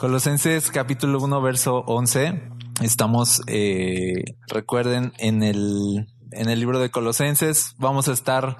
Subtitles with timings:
[0.00, 2.40] Colosenses capítulo 1, verso 11.
[2.80, 7.74] Estamos, eh, recuerden, en el, en el libro de Colosenses.
[7.76, 8.56] Vamos a estar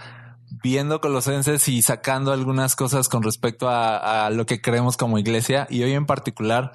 [0.62, 5.66] viendo Colosenses y sacando algunas cosas con respecto a, lo que creemos como iglesia.
[5.70, 6.72] Y hoy en particular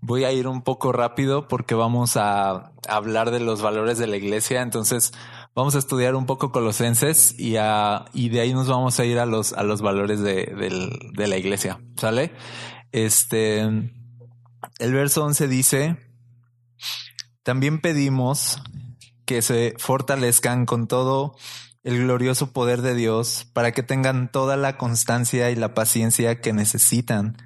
[0.00, 4.16] voy a ir un poco rápido porque vamos a hablar de los valores de la
[4.16, 4.62] iglesia.
[4.62, 5.12] Entonces,
[5.56, 9.18] vamos a estudiar un poco Colosenses y, a, y de ahí nos vamos a ir
[9.18, 11.80] a los, a los valores de, de la iglesia.
[11.96, 12.30] ¿Sale?
[12.92, 13.90] Este,
[14.78, 15.96] el verso 11 dice,
[17.42, 18.62] también pedimos
[19.24, 21.36] que se fortalezcan con todo
[21.82, 26.52] el glorioso poder de Dios para que tengan toda la constancia y la paciencia que
[26.52, 27.36] necesitan.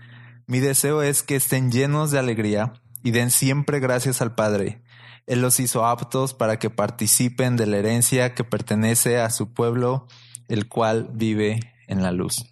[0.47, 4.83] Mi deseo es que estén llenos de alegría y den siempre gracias al Padre
[5.29, 10.09] él los hizo aptos para que participen de la herencia que pertenece a su pueblo,
[10.49, 12.47] el cual vive en la luz.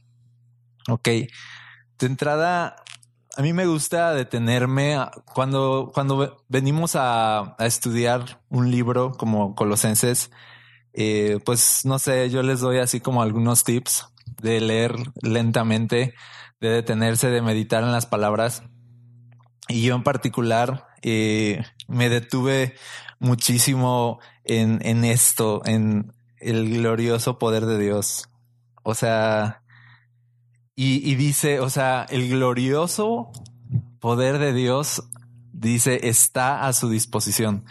[0.86, 1.08] Ok.
[1.08, 2.77] De entrada,
[3.36, 4.96] a mí me gusta detenerme
[5.34, 10.30] cuando, cuando venimos a, estudiar un libro como Colosenses.
[10.94, 14.08] Eh, pues no sé, yo les doy así como algunos tips
[14.41, 16.14] de leer lentamente,
[16.61, 18.62] de detenerse, de meditar en las palabras.
[19.68, 22.74] Y yo en particular eh, me detuve
[23.18, 28.30] muchísimo en, en esto, en el glorioso poder de Dios.
[28.83, 29.62] O sea,
[30.78, 33.32] y, dice, o sea, el glorioso
[33.98, 35.02] poder de Dios
[35.55, 37.64] dice está a su disposición.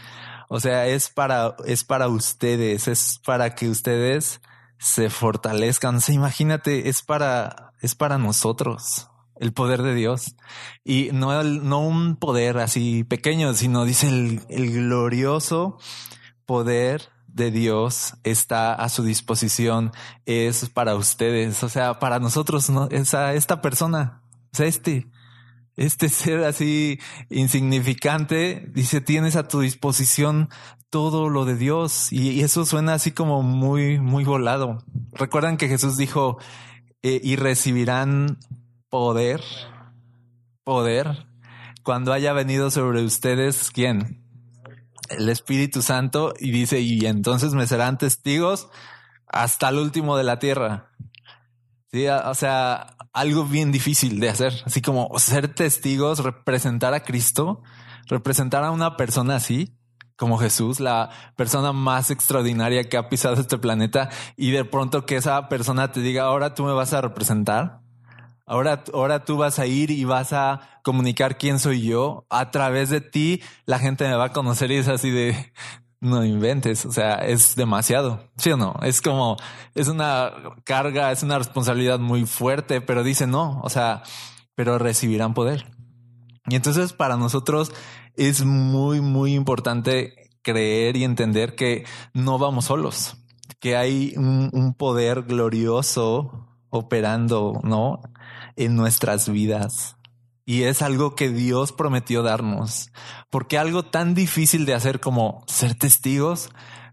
[0.49, 4.41] O sea, es para, es para ustedes, es para que ustedes
[4.79, 5.97] se fortalezcan.
[5.97, 9.07] O sea, imagínate, es para, es para nosotros
[9.39, 10.35] el poder de Dios.
[10.83, 15.77] Y no, no un poder así pequeño, sino dice el glorioso
[16.47, 19.91] poder de Dios está a su disposición,
[20.25, 22.87] es para ustedes, o sea, para nosotros, ¿no?
[22.89, 24.21] Esa, esta persona,
[24.53, 25.07] o sea, este,
[25.75, 26.97] este ser así
[27.29, 30.49] insignificante, dice, tienes a tu disposición
[30.89, 32.13] todo lo de Dios.
[32.13, 34.77] Y, eso suena así como muy, muy volado.
[35.11, 36.37] Recuerdan que Jesús dijo,
[37.03, 38.39] eh, y recibirán
[38.89, 39.41] poder,
[40.63, 41.27] poder,
[41.83, 44.24] cuando haya venido sobre ustedes, ¿quién?
[45.09, 48.69] El Espíritu Santo y dice, y entonces me serán testigos
[49.27, 50.91] hasta el último de la tierra.
[51.91, 57.63] Sí, o sea, algo bien difícil de hacer, así como ser testigos, representar a Cristo,
[58.07, 59.77] representar a una persona así,
[60.17, 65.15] como Jesús, la persona más extraordinaria que ha pisado este planeta, y de pronto que
[65.15, 67.84] esa persona te diga, ahora tú me vas a representar.
[68.45, 72.27] Ahora, ahora tú vas a ir y vas a comunicar quién soy yo.
[72.29, 75.51] A través de ti, la gente me va a conocer y es así de
[75.99, 76.85] no inventes.
[76.85, 78.31] O sea, es demasiado.
[78.37, 78.75] Sí o no?
[78.83, 79.37] Es como,
[79.73, 80.31] es una
[80.63, 83.61] carga, es una responsabilidad muy fuerte, pero dice no.
[83.63, 84.03] O sea,
[84.53, 85.65] pero recibirán poder.
[86.47, 87.71] Y entonces para nosotros
[88.15, 90.13] es muy, muy importante
[90.43, 93.17] creer y entender que no vamos solos,
[93.59, 98.01] que hay un, un poder glorioso operando, ¿no?
[98.55, 99.97] En nuestras vidas.
[100.45, 102.91] Y es algo que Dios prometió darnos.
[103.29, 106.49] Porque algo tan difícil de hacer como ser testigos,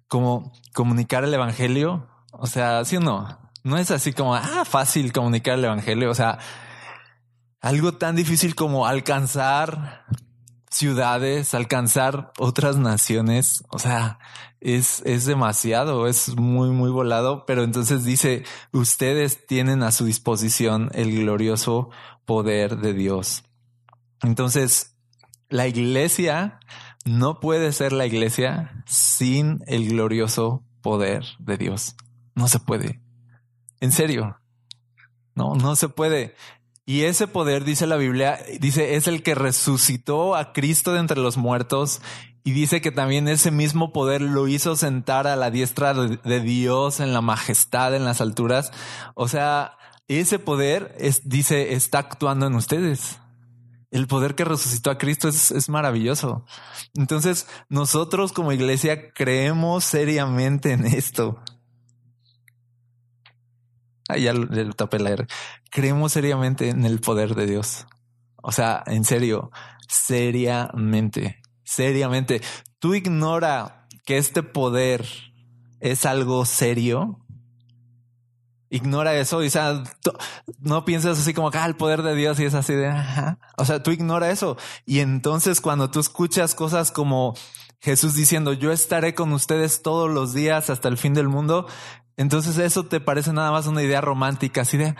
[0.08, 5.12] como comunicar el Evangelio, o sea, sí o no, no es así como, ah, fácil
[5.12, 6.38] comunicar el Evangelio, o sea,
[7.60, 10.04] algo tan difícil como alcanzar
[10.70, 14.18] ciudades, alcanzar otras naciones, o sea,
[14.62, 20.90] es, es demasiado, es muy, muy volado, pero entonces dice, ustedes tienen a su disposición
[20.94, 21.90] el glorioso
[22.24, 23.44] poder de Dios.
[24.22, 24.96] Entonces,
[25.48, 26.60] la iglesia
[27.04, 31.96] no puede ser la iglesia sin el glorioso poder de Dios.
[32.34, 33.00] No se puede.
[33.80, 34.38] En serio.
[35.34, 36.34] No, no se puede.
[36.84, 41.20] Y ese poder, dice la Biblia, dice, es el que resucitó a Cristo de entre
[41.20, 42.00] los muertos
[42.44, 46.98] y dice que también ese mismo poder lo hizo sentar a la diestra de, Dios
[46.98, 48.72] en la majestad, en las alturas.
[49.14, 53.20] O sea, ese poder es, dice, está actuando en ustedes.
[53.92, 56.44] El poder que resucitó a Cristo es, es maravilloso.
[56.94, 61.40] Entonces, nosotros como iglesia creemos seriamente en esto.
[64.08, 65.26] Ahí ya le tapé la R.
[65.70, 67.86] Creemos seriamente en el poder de Dios.
[68.42, 69.52] O sea, en serio,
[69.88, 71.41] seriamente,
[71.72, 72.42] seriamente.
[72.78, 75.06] Tú ignora que este poder
[75.80, 77.18] es algo serio.
[78.70, 79.38] Ignora eso.
[79.38, 79.82] O sea,
[80.58, 82.92] no piensas así como ah, el poder de Dios y es así de,
[83.56, 84.56] o sea, tú ignora eso.
[84.86, 87.34] Y entonces cuando tú escuchas cosas como
[87.80, 91.66] Jesús diciendo, yo estaré con ustedes todos los días hasta el fin del mundo,
[92.16, 94.94] entonces eso te parece nada más una idea romántica, así de,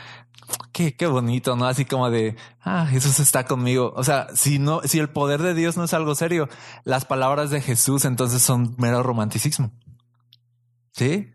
[0.73, 1.67] qué, qué bonito, ¿no?
[1.67, 3.93] Así como de, ah, Jesús está conmigo.
[3.97, 6.49] O sea, si no, si el poder de Dios no es algo serio,
[6.85, 9.73] las palabras de Jesús entonces son mero romanticismo.
[10.93, 11.33] ¿Sí?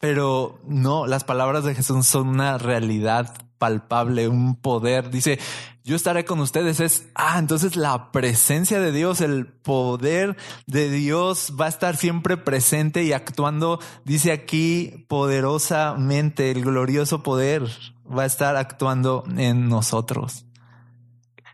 [0.00, 5.10] Pero no, las palabras de Jesús son una realidad palpable, un poder.
[5.10, 5.38] Dice,
[5.84, 6.80] yo estaré con ustedes.
[6.80, 12.36] Es, ah, entonces la presencia de Dios, el poder de Dios va a estar siempre
[12.36, 17.68] presente y actuando, dice aquí, poderosamente, el glorioso poder
[18.06, 20.44] va a estar actuando en nosotros.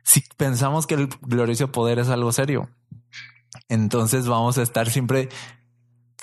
[0.02, 2.68] Si pensamos que el glorioso poder es algo serio,
[3.68, 5.28] entonces vamos a estar siempre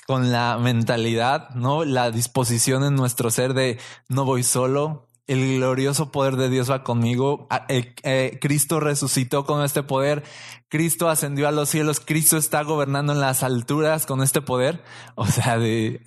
[0.06, 1.84] con la mentalidad, ¿no?
[1.84, 3.78] La disposición en nuestro ser de
[4.08, 7.48] no voy solo, el glorioso poder de Dios va conmigo.
[7.68, 10.22] Eh, eh, Cristo resucitó con este poder.
[10.68, 12.00] Cristo ascendió a los cielos.
[12.00, 14.82] Cristo está gobernando en las alturas con este poder.
[15.14, 16.02] O sea, de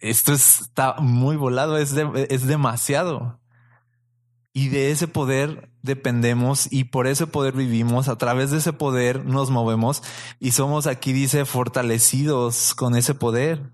[0.00, 1.76] esto está muy volado.
[1.76, 3.40] Es, es demasiado.
[4.52, 8.08] Y de ese poder dependemos y por ese poder vivimos.
[8.08, 10.02] A través de ese poder nos movemos
[10.38, 13.73] y somos aquí, dice, fortalecidos con ese poder.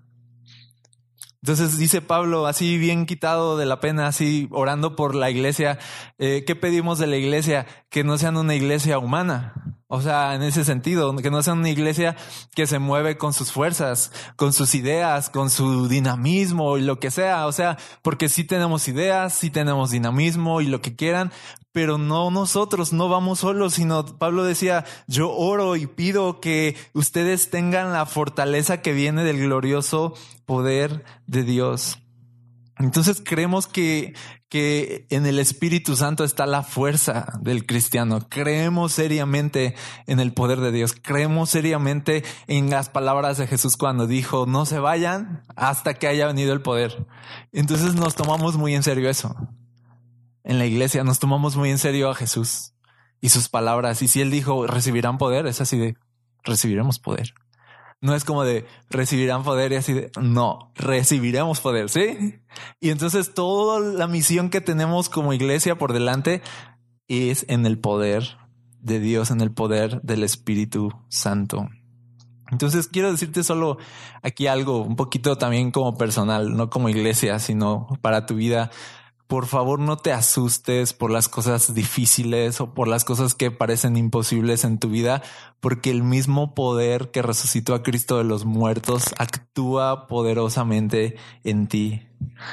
[1.43, 5.79] Entonces dice Pablo, así bien quitado de la pena, así orando por la iglesia,
[6.19, 7.65] eh, ¿qué pedimos de la iglesia?
[7.89, 9.70] Que no sean una iglesia humana.
[9.93, 12.15] O sea, en ese sentido, que no sean una iglesia
[12.55, 17.11] que se mueve con sus fuerzas, con sus ideas, con su dinamismo y lo que
[17.11, 17.45] sea.
[17.45, 21.33] O sea, porque sí tenemos ideas, sí tenemos dinamismo y lo que quieran,
[21.73, 27.49] pero no nosotros, no vamos solos, sino Pablo decía, yo oro y pido que ustedes
[27.49, 30.13] tengan la fortaleza que viene del glorioso
[30.45, 32.00] poder de Dios.
[32.83, 34.13] Entonces creemos que,
[34.49, 38.27] que en el Espíritu Santo está la fuerza del cristiano.
[38.29, 39.75] Creemos seriamente
[40.07, 40.95] en el poder de Dios.
[41.01, 46.27] Creemos seriamente en las palabras de Jesús cuando dijo, no se vayan hasta que haya
[46.27, 47.07] venido el poder.
[47.51, 49.35] Entonces nos tomamos muy en serio eso
[50.43, 52.73] en la iglesia nos tomamos muy en serio a Jesús
[53.19, 54.01] y sus palabras.
[54.01, 55.95] Y si él dijo recibirán poder, es así de
[56.43, 57.33] recibiremos poder.
[58.01, 62.39] No es como de recibirán poder y así de no, recibiremos poder, ¿sí?
[62.79, 66.41] Y entonces toda la misión que tenemos como iglesia por delante
[67.07, 68.37] es en el poder
[68.79, 71.69] de Dios, en el poder del Espíritu Santo.
[72.51, 73.77] Entonces quiero decirte solo
[74.21, 78.71] aquí algo un poquito también como personal, no como iglesia, sino para tu vida
[79.31, 83.95] por favor no te asustes por las cosas difíciles o por las cosas que parecen
[83.95, 85.23] imposibles en tu vida,
[85.61, 92.05] porque el mismo poder que resucitó a Cristo de los muertos actúa poderosamente en ti.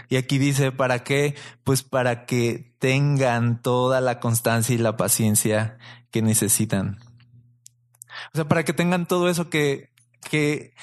[0.09, 1.35] Y aquí dice, ¿para qué?
[1.65, 5.79] Pues para que tengan toda la constancia y la paciencia
[6.13, 7.01] que necesitan.
[8.33, 9.91] O sea, para que tengan todo eso que,
[10.31, 10.75] que,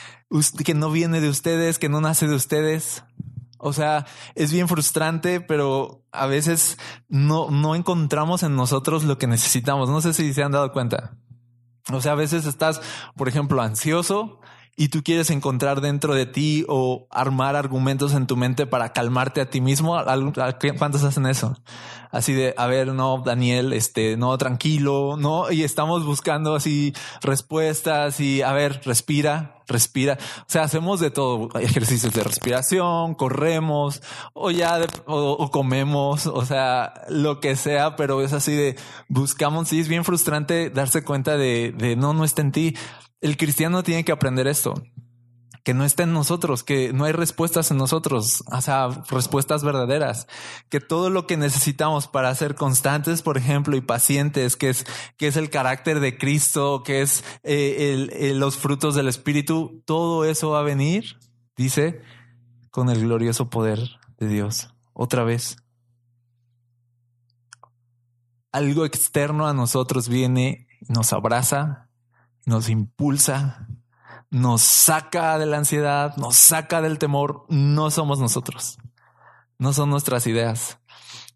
[0.65, 3.05] que no viene de ustedes, que no nace de ustedes,
[3.65, 6.77] o sea, es bien frustrante, pero a veces
[7.09, 9.89] no, no encontramos en nosotros lo que necesitamos.
[9.89, 11.17] No sé si se han dado cuenta.
[11.91, 12.79] O sea, a veces estás,
[13.15, 14.39] por ejemplo, ansioso
[14.77, 19.41] y tú quieres encontrar dentro de ti o armar argumentos en tu mente para calmarte
[19.41, 19.97] a ti mismo.
[20.77, 21.57] ¿Cuántos hacen eso?
[22.15, 28.21] Así de, a ver, no, Daniel, este, no, tranquilo, no, y estamos buscando así respuestas
[28.21, 30.17] y, a ver, respira, respira.
[30.39, 34.01] O sea, hacemos de todo, ejercicios de respiración, corremos
[34.33, 38.77] o ya o, comemos, o sea, lo que sea, pero es así de
[39.09, 39.67] buscamos.
[39.67, 42.77] Sí, es bien frustrante darse cuenta de, de no, no está en ti.
[43.19, 44.73] El cristiano tiene que aprender esto
[45.65, 50.27] que no está en nosotros, que no hay respuestas en nosotros, o sea, respuestas verdaderas,
[50.69, 54.85] que todo lo que necesitamos para ser constantes, por ejemplo, y pacientes, que es,
[55.17, 60.51] que es el carácter de Cristo, que es eh, los frutos del Espíritu, todo eso
[60.51, 61.17] va a venir,
[61.57, 61.99] dice,
[62.69, 63.79] con el glorioso poder
[64.19, 64.69] de Dios.
[64.93, 65.57] Otra vez.
[68.51, 71.89] Algo externo a nosotros viene, nos abraza,
[72.45, 73.67] nos impulsa,
[74.35, 78.77] nos saca de la ansiedad, nos saca del temor, no somos nosotros.
[79.57, 80.77] No son nuestras ideas.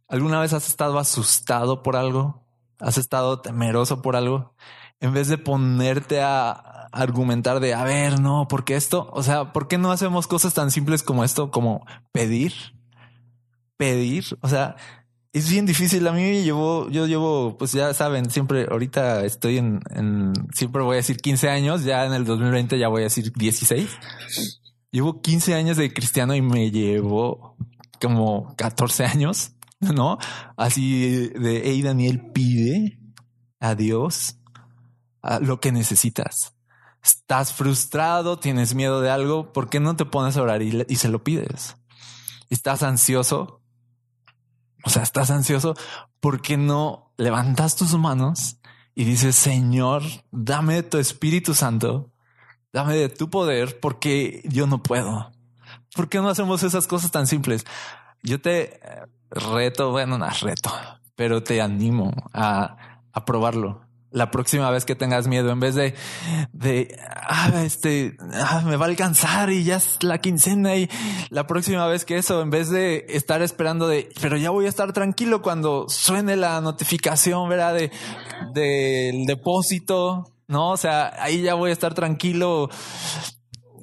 [0.09, 2.43] ¿Alguna vez has estado asustado por algo?
[2.77, 4.53] ¿Has estado temeroso por algo?
[4.99, 9.09] En vez de ponerte a argumentar de, a ver, no, ¿por qué esto?
[9.13, 12.53] O sea, ¿por qué no hacemos cosas tan simples como esto, como pedir?
[13.77, 14.25] Pedir.
[14.41, 14.75] O sea,
[15.39, 16.07] es bien difícil.
[16.07, 19.81] A mí llevo, yo llevo, pues ya saben, siempre ahorita estoy en,
[20.53, 23.89] siempre voy a decir 15 años, ya en el 2020 ya voy a decir 16.
[24.91, 27.55] Llevo 15 años de cristiano y me llevo
[28.01, 30.17] como 14 años, ¿no?
[30.57, 32.99] Así de, hey Daniel, pide
[33.59, 34.37] a Dios
[35.41, 36.53] lo que necesitas.
[37.03, 41.09] Estás frustrado, tienes miedo de algo, ¿por qué no te pones a orar y se
[41.09, 41.77] lo pides?
[42.49, 43.58] Estás ansioso,
[44.83, 45.75] o sea, estás ansioso,
[46.19, 48.57] ¿por qué no levantas tus manos
[48.95, 52.11] y dices, Señor, dame de tu Espíritu Santo,
[52.71, 55.31] dame de tu poder, porque yo no puedo?
[55.95, 57.65] ¿Por qué no hacemos esas cosas tan simples?
[58.23, 58.79] Yo te
[59.31, 60.71] reto, bueno, no reto,
[61.15, 65.93] pero te animo a, a probarlo la próxima vez que tengas miedo, en vez de,
[66.51, 66.97] de,
[67.27, 70.89] ah, este, ah, me va a alcanzar y ya es la quincena y
[71.29, 74.69] la próxima vez que eso, en vez de estar esperando de, pero ya voy a
[74.69, 77.75] estar tranquilo cuando suene la notificación, ¿verdad?
[77.75, 77.91] De,
[78.53, 80.71] del depósito, ¿no?
[80.71, 82.69] O sea, ahí ya voy a estar tranquilo.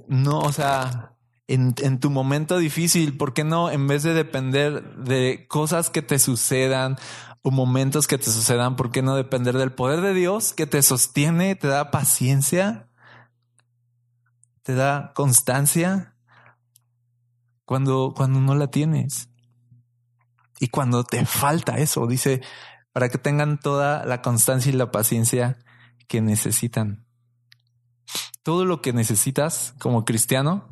[0.09, 1.13] No, o sea,
[1.47, 6.03] en, en, tu momento difícil, ¿por qué no, en vez de depender de cosas que
[6.03, 6.97] te sucedan
[7.53, 11.55] momentos que te sucedan, ¿por qué no depender del poder de Dios que te sostiene,
[11.55, 12.89] te da paciencia,
[14.63, 16.17] te da constancia
[17.65, 19.29] cuando, cuando no la tienes?
[20.59, 22.43] Y cuando te falta eso, dice,
[22.93, 25.59] para que tengan toda la constancia y la paciencia
[26.09, 27.07] que necesitan.
[28.43, 30.67] Todo lo que necesitas como cristiano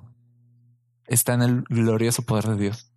[1.06, 2.93] está en el glorioso poder de Dios.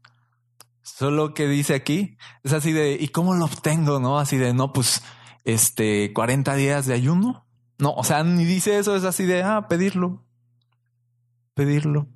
[0.97, 3.99] Solo que dice aquí es así de, ¿y cómo lo obtengo?
[3.99, 5.03] No, así de, no, pues,
[5.43, 7.45] este, 40 días de ayuno.
[7.77, 10.25] No, o sea, ni dice eso, es así de, ah, pedirlo,
[11.53, 12.07] pedirlo.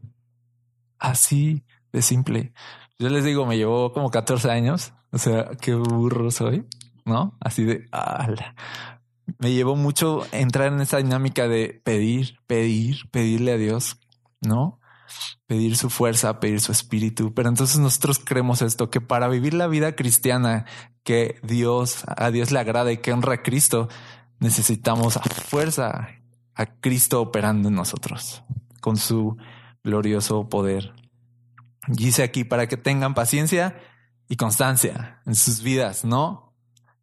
[0.97, 2.53] Así de simple.
[2.97, 4.93] Yo les digo, me llevó como 14 años.
[5.11, 6.65] O sea, qué burro soy,
[7.05, 7.37] ¿no?
[7.39, 8.55] Así de, ala.
[9.37, 13.99] Me llevó mucho entrar en esa dinámica de pedir, pedir, pedirle a Dios,
[14.41, 14.80] ¿no?
[15.47, 17.33] Pedir su fuerza, pedir su espíritu.
[17.33, 20.65] Pero entonces nosotros creemos esto, que para vivir la vida cristiana
[21.03, 23.89] que Dios, a Dios le agrada y que honra a Cristo,
[24.39, 26.09] necesitamos a fuerza
[26.55, 28.43] a Cristo operando en nosotros
[28.81, 29.37] con su
[29.83, 30.93] glorioso poder.
[31.87, 33.79] Dice aquí para que tengan paciencia
[34.27, 36.53] y constancia en sus vidas, ¿no?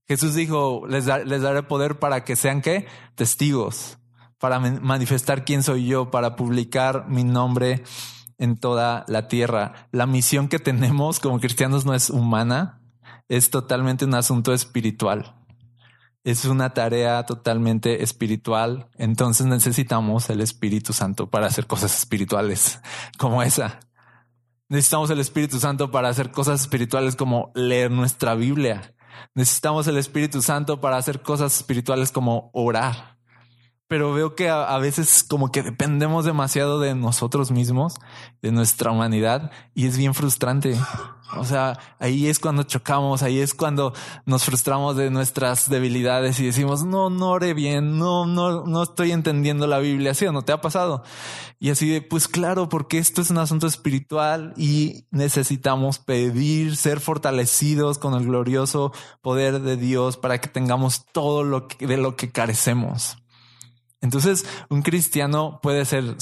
[0.06, 2.86] Jesús dijo, les, les daré poder para que sean qué?
[3.14, 3.97] Testigos
[4.38, 7.82] para manifestar quién soy yo, para publicar mi nombre
[8.38, 9.88] en toda la tierra.
[9.90, 12.80] La misión que tenemos como cristianos no es humana,
[13.28, 15.34] es totalmente un asunto espiritual.
[16.24, 18.88] Es una tarea totalmente espiritual.
[18.96, 22.80] Entonces necesitamos el Espíritu Santo para hacer cosas espirituales
[23.18, 23.80] como esa.
[24.68, 28.94] Necesitamos el Espíritu Santo para hacer cosas espirituales como leer nuestra Biblia.
[29.34, 33.17] Necesitamos el Espíritu Santo para hacer cosas espirituales como orar
[33.88, 37.94] pero veo que a, veces como que dependemos demasiado de nosotros mismos,
[38.42, 40.76] de nuestra humanidad, y es bien frustrante.
[41.36, 46.46] O sea, ahí es cuando chocamos, ahí es cuando nos frustramos de nuestras debilidades y
[46.46, 50.42] decimos, no, no oré bien, no, no, no estoy entendiendo la Biblia, ¿sí o no
[50.42, 51.02] te ha pasado?
[51.58, 57.00] Y así de, pues claro, porque esto es un asunto espiritual y necesitamos pedir, ser
[57.00, 58.92] fortalecidos con el glorioso
[59.22, 63.18] poder de Dios para que tengamos todo lo que, de lo que carecemos.
[64.00, 66.16] Entonces, un cristiano puede ser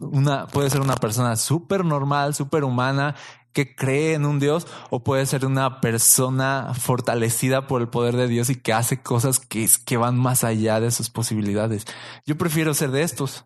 [0.00, 3.14] una, puede ser una persona súper normal, súper humana,
[3.52, 8.28] que cree en un Dios, o puede ser una persona fortalecida por el poder de
[8.28, 11.84] Dios y que hace cosas que, que van más allá de sus posibilidades.
[12.24, 13.44] Yo prefiero ser de estos,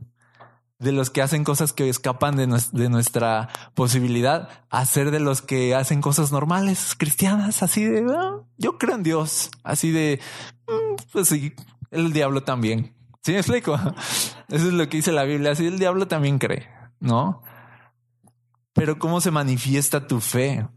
[0.78, 2.46] de los que hacen cosas que escapan de,
[2.88, 8.78] nuestra posibilidad, a ser de los que hacen cosas normales, cristianas, así de, ah, yo
[8.78, 10.20] creo en Dios, así de,
[10.66, 11.54] mm, pues sí,
[11.90, 12.94] el diablo también.
[13.24, 13.74] ¿Sí me explico?
[14.48, 15.52] Eso es lo que dice la Biblia.
[15.52, 16.68] Así el diablo también cree,
[17.00, 17.42] ¿no?
[18.74, 20.68] Pero ¿cómo se manifiesta tu fe?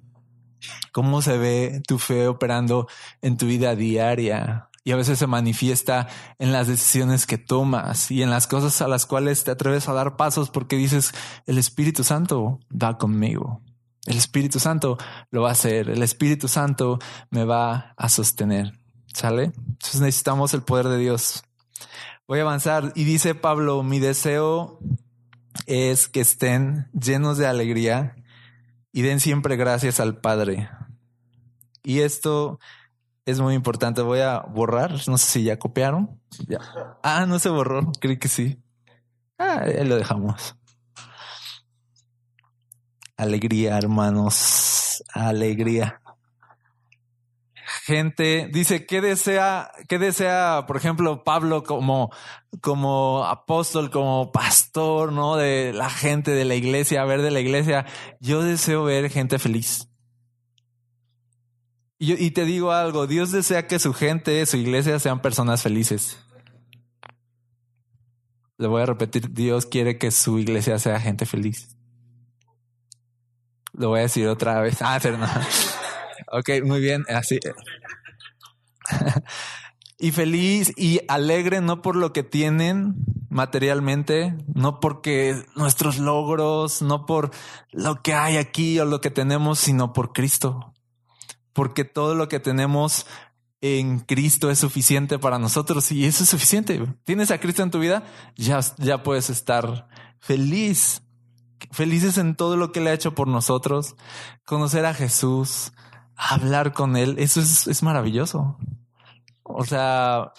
[0.94, 2.88] ¿Cómo se ve tu fe operando
[3.22, 4.70] en tu vida diaria?
[4.86, 6.08] Y a veces se manifiesta
[6.40, 9.94] en las decisiones que tomas y en las cosas a las cuales te atreves a
[9.94, 11.14] dar pasos porque dices,
[11.48, 13.62] el Espíritu Santo va conmigo.
[14.06, 14.98] El Espíritu Santo
[15.32, 15.90] lo va a hacer.
[15.90, 16.98] El Espíritu Santo
[17.30, 18.80] me va a sostener.
[19.14, 19.52] ¿Sale?
[19.68, 21.44] Entonces necesitamos el poder de Dios
[22.28, 24.80] Voy a avanzar y dice Pablo, mi deseo
[25.66, 28.18] es que estén llenos de alegría
[28.92, 30.70] y den siempre gracias al Padre.
[31.84, 32.60] Y esto
[33.26, 34.02] es muy importante.
[34.02, 36.20] Voy a borrar, no sé si ya copiaron.
[37.02, 38.62] Ah, no se borró, creí que sí.
[39.38, 40.58] Ah, lo dejamos.
[43.16, 46.02] Alegría, hermanos, alegría
[47.88, 52.12] gente dice, ¿qué desea, qué desea, por ejemplo, Pablo como,
[52.60, 55.38] como apóstol, como pastor, ¿no?
[55.38, 57.86] De la gente de la iglesia, a ver de la iglesia.
[58.20, 59.88] Yo deseo ver gente feliz.
[61.98, 66.20] Y, y te digo algo, Dios desea que su gente, su iglesia sean personas felices.
[68.58, 71.78] Le voy a repetir, Dios quiere que su iglesia sea gente feliz.
[73.72, 74.82] Lo voy a decir otra vez.
[74.82, 75.28] Ah, pero no.
[76.32, 77.40] Ok, muy bien, así.
[80.00, 82.96] y feliz y alegre no por lo que tienen
[83.30, 87.32] materialmente, no porque nuestros logros, no por
[87.72, 90.74] lo que hay aquí o lo que tenemos, sino por Cristo.
[91.54, 93.06] Porque todo lo que tenemos
[93.62, 96.82] en Cristo es suficiente para nosotros y eso es suficiente.
[97.04, 98.04] Tienes a Cristo en tu vida,
[98.36, 99.88] ya, ya puedes estar
[100.20, 101.02] feliz,
[101.72, 103.96] felices en todo lo que le ha hecho por nosotros,
[104.46, 105.72] conocer a Jesús,
[106.18, 108.58] hablar con Él, eso es, es maravilloso.
[109.44, 110.34] O sea,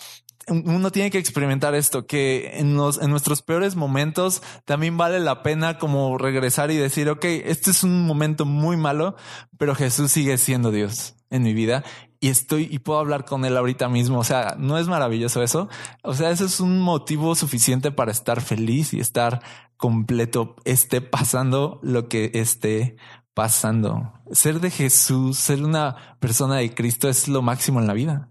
[0.51, 5.43] uno tiene que experimentar esto, que en, los, en nuestros peores momentos también vale la
[5.43, 9.17] pena como regresar y decir, ok, este es un momento muy malo,
[9.57, 11.85] pero Jesús sigue siendo Dios en mi vida
[12.21, 14.19] y estoy y puedo hablar con él ahorita mismo.
[14.19, 15.69] O sea, no es maravilloso eso.
[16.03, 19.41] O sea, eso es un motivo suficiente para estar feliz y estar
[19.77, 22.97] completo, esté pasando lo que esté
[23.39, 24.13] pasando.
[24.33, 28.29] Ser de Jesús, ser una persona de Cristo es lo máximo en la vida.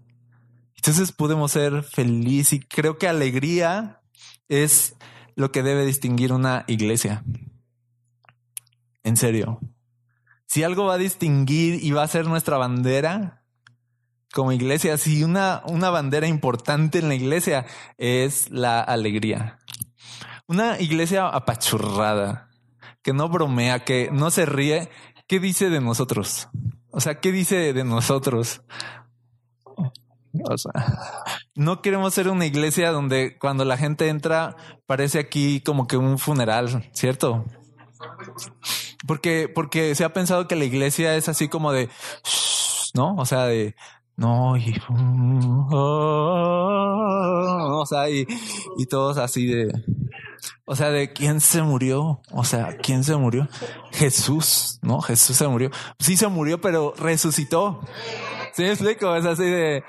[0.76, 4.02] Entonces podemos ser feliz y creo que alegría
[4.48, 4.96] es
[5.34, 7.24] lo que debe distinguir una iglesia.
[9.02, 9.60] En serio.
[10.44, 13.46] Si algo va a distinguir y va a ser nuestra bandera
[14.34, 17.64] como iglesia, si una, una bandera importante en la iglesia
[17.96, 19.58] es la alegría.
[20.46, 22.47] Una iglesia apachurrada,
[23.08, 24.90] que no bromea, que no se ríe,
[25.26, 26.50] ¿qué dice de nosotros?
[26.90, 28.60] O sea, ¿qué dice de nosotros?
[30.44, 30.72] O sea,
[31.54, 36.18] no queremos ser una iglesia donde cuando la gente entra parece aquí como que un
[36.18, 37.46] funeral, ¿cierto?
[39.06, 41.88] Porque, porque se ha pensado que la iglesia es así como de,
[42.92, 43.14] ¿no?
[43.16, 43.74] O sea, de,
[44.16, 44.74] no, y,
[45.70, 46.26] o
[47.88, 48.26] sea, y,
[48.76, 49.72] y todos así de,
[50.64, 53.48] o sea, de quién se murió, o sea, quién se murió,
[53.92, 55.00] Jesús, ¿no?
[55.00, 57.80] Jesús se murió, sí se murió, pero resucitó.
[58.52, 59.14] ¿Sí me explico?
[59.14, 59.84] Es así de,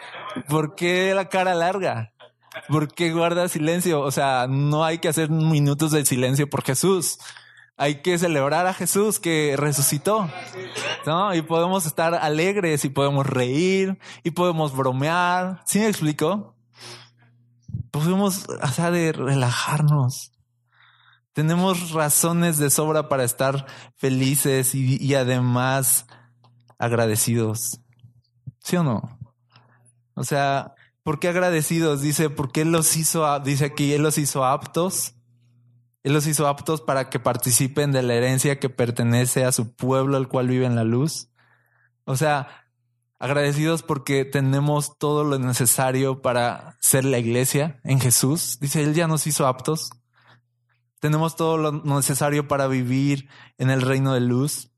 [0.47, 2.13] ¿por qué la cara larga?
[2.67, 4.01] ¿Por qué guarda silencio?
[4.01, 7.19] O sea, no hay que hacer minutos de silencio por Jesús.
[7.77, 10.29] Hay que celebrar a Jesús que resucitó.
[11.05, 11.33] ¿No?
[11.33, 15.61] Y podemos estar alegres y podemos reír y podemos bromear.
[15.65, 16.55] ¿Sí me explico?
[17.91, 20.31] Podemos, o sea, de relajarnos.
[21.39, 26.05] Tenemos razones de sobra para estar felices y, además
[26.77, 27.79] agradecidos.
[28.61, 29.17] ¿Sí o no?
[30.15, 32.01] O sea, ¿por qué agradecidos?
[32.01, 35.13] Dice, porque Él los hizo, dice aquí, Él los hizo aptos.
[36.03, 40.17] Él los hizo aptos para que participen de la herencia que pertenece a su pueblo,
[40.17, 41.29] el cual vive en la luz.
[42.03, 42.49] O sea,
[43.17, 48.57] agradecidos porque tenemos todo lo necesario para ser la iglesia en Jesús.
[48.59, 49.91] Dice, Él ya nos hizo aptos.
[50.99, 54.71] Tenemos todo lo necesario para vivir en el reino de luz.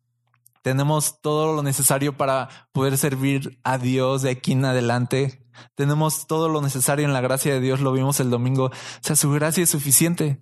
[0.62, 5.43] Tenemos todo lo necesario para poder servir a Dios de aquí en adelante.
[5.75, 7.81] Tenemos todo lo necesario en la gracia de Dios.
[7.81, 8.65] Lo vimos el domingo.
[8.65, 10.39] O sea, su gracia es suficiente.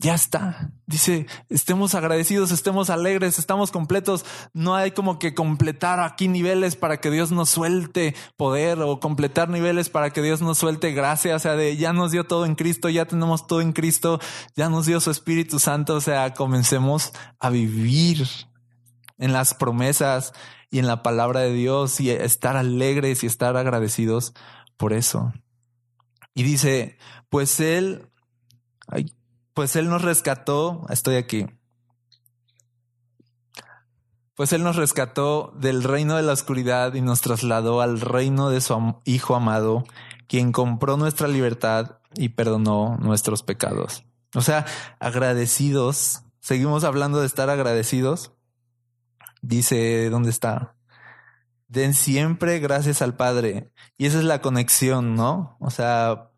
[0.00, 0.70] Ya está.
[0.86, 4.24] Dice, estemos agradecidos, estemos alegres, estamos completos.
[4.52, 9.48] No hay como que completar aquí niveles para que Dios nos suelte poder o completar
[9.48, 11.34] niveles para que Dios nos suelte gracia.
[11.34, 14.20] O sea, de ya nos dio todo en Cristo, ya tenemos todo en Cristo,
[14.54, 15.96] ya nos dio su Espíritu Santo.
[15.96, 18.24] O sea, comencemos a vivir
[19.18, 20.32] en las promesas
[20.70, 24.32] y en la palabra de Dios y estar alegres y estar agradecidos
[24.76, 25.32] por eso.
[26.34, 26.98] Y dice,
[27.30, 28.08] pues Él,
[29.58, 31.46] pues Él nos rescató, estoy aquí,
[34.36, 38.60] pues Él nos rescató del reino de la oscuridad y nos trasladó al reino de
[38.60, 39.82] su Hijo amado,
[40.28, 44.04] quien compró nuestra libertad y perdonó nuestros pecados.
[44.32, 44.64] O sea,
[45.00, 48.30] agradecidos, seguimos hablando de estar agradecidos
[49.42, 50.76] dice, ¿dónde está?
[51.66, 53.72] Den siempre gracias al Padre.
[53.96, 55.56] Y esa es la conexión, ¿no?
[55.58, 56.30] O sea,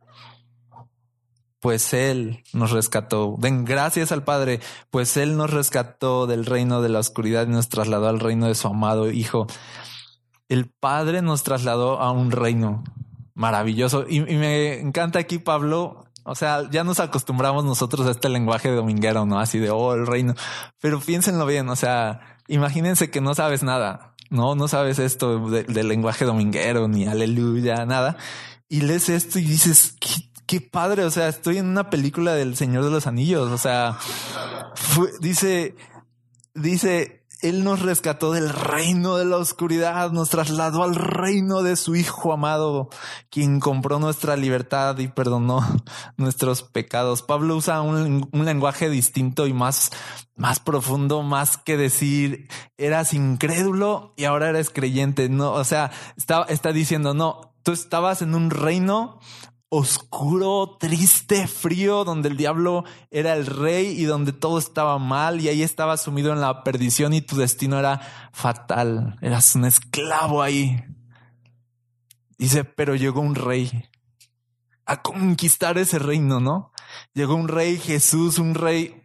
[1.60, 3.36] pues Él nos rescató.
[3.38, 7.68] Den gracias al Padre, pues Él nos rescató del reino de la oscuridad y nos
[7.68, 9.46] trasladó al reino de su amado Hijo.
[10.48, 12.82] El Padre nos trasladó a un reino
[13.34, 14.04] maravilloso.
[14.08, 19.26] Y, me encanta aquí, Pablo, o sea, ya nos acostumbramos nosotros a este lenguaje dominguero,
[19.26, 19.38] ¿no?
[19.38, 20.34] Así de, oh, el reino.
[20.80, 25.88] Pero piénsenlo bien, o sea, imagínense que no sabes nada, no, no sabes esto del
[25.88, 28.16] lenguaje dominguero, ni aleluya, nada.
[28.68, 29.96] Y lees esto y dices,
[30.58, 33.98] padre, o sea, estoy en una película del Señor de los Anillos, o sea,
[35.20, 35.76] dice,
[36.54, 41.94] dice, Él nos rescató del reino de la oscuridad, nos trasladó al reino de su
[41.94, 42.88] Hijo amado,
[43.30, 45.60] quien compró nuestra libertad y perdonó
[46.16, 47.22] nuestros pecados.
[47.22, 49.92] Pablo usa un, lenguaje distinto y más,
[50.34, 55.28] más profundo, más que decir eras incrédulo y ahora eres creyente.
[55.28, 59.20] No, o sea, está, está diciendo, no, tú estabas en un reino
[59.70, 65.48] oscuro, triste, frío, donde el diablo era el rey y donde todo estaba mal y
[65.48, 68.00] ahí estaba sumido en la perdición y tu destino era
[68.32, 69.16] fatal.
[69.22, 70.84] Eras un esclavo ahí.
[72.36, 73.70] Dice, pero llegó un rey
[74.86, 76.72] a conquistar ese reino, ¿no?
[77.14, 79.04] Llegó un rey Jesús, un rey,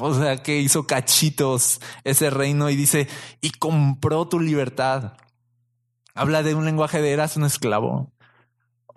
[0.00, 3.06] o sea, que hizo cachitos ese reino y dice,
[3.40, 5.12] y compró tu libertad.
[6.14, 8.12] Habla de un lenguaje de eras un esclavo.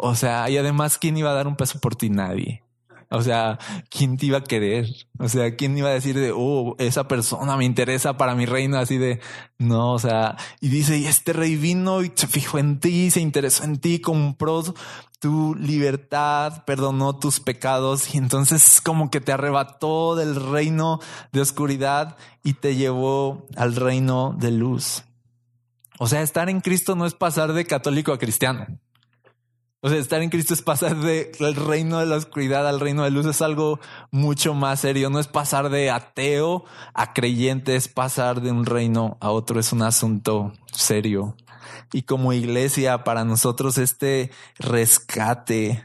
[0.05, 2.09] O sea, y además, ¿quién iba a dar un peso por ti?
[2.09, 2.61] Nadie.
[3.09, 3.57] O sea,
[3.89, 4.85] ¿quién te iba a querer?
[5.17, 8.77] O sea, ¿quién iba a decir de, oh, esa persona me interesa para mi reino?
[8.77, 9.21] Así de,
[9.59, 13.21] no, o sea, y dice, y este rey vino y se fijó en ti, se
[13.21, 14.61] interesó en ti, compró
[15.19, 20.99] tu libertad, perdonó tus pecados y entonces como que te arrebató del reino
[21.31, 25.05] de oscuridad y te llevó al reino de luz.
[25.97, 28.67] O sea, estar en Cristo no es pasar de católico a cristiano.
[29.85, 33.11] O sea, estar en Cristo es pasar del reino de la oscuridad al reino de
[33.11, 33.25] luz.
[33.25, 35.09] Es algo mucho más serio.
[35.09, 39.59] No es pasar de ateo a creyente, es pasar de un reino a otro.
[39.59, 41.35] Es un asunto serio.
[41.91, 45.83] Y como iglesia, para nosotros este rescate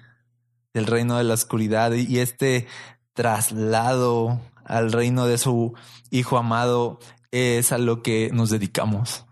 [0.72, 2.68] del reino de la oscuridad y este
[3.14, 5.74] traslado al reino de su
[6.10, 7.00] Hijo amado
[7.32, 9.26] es a lo que nos dedicamos.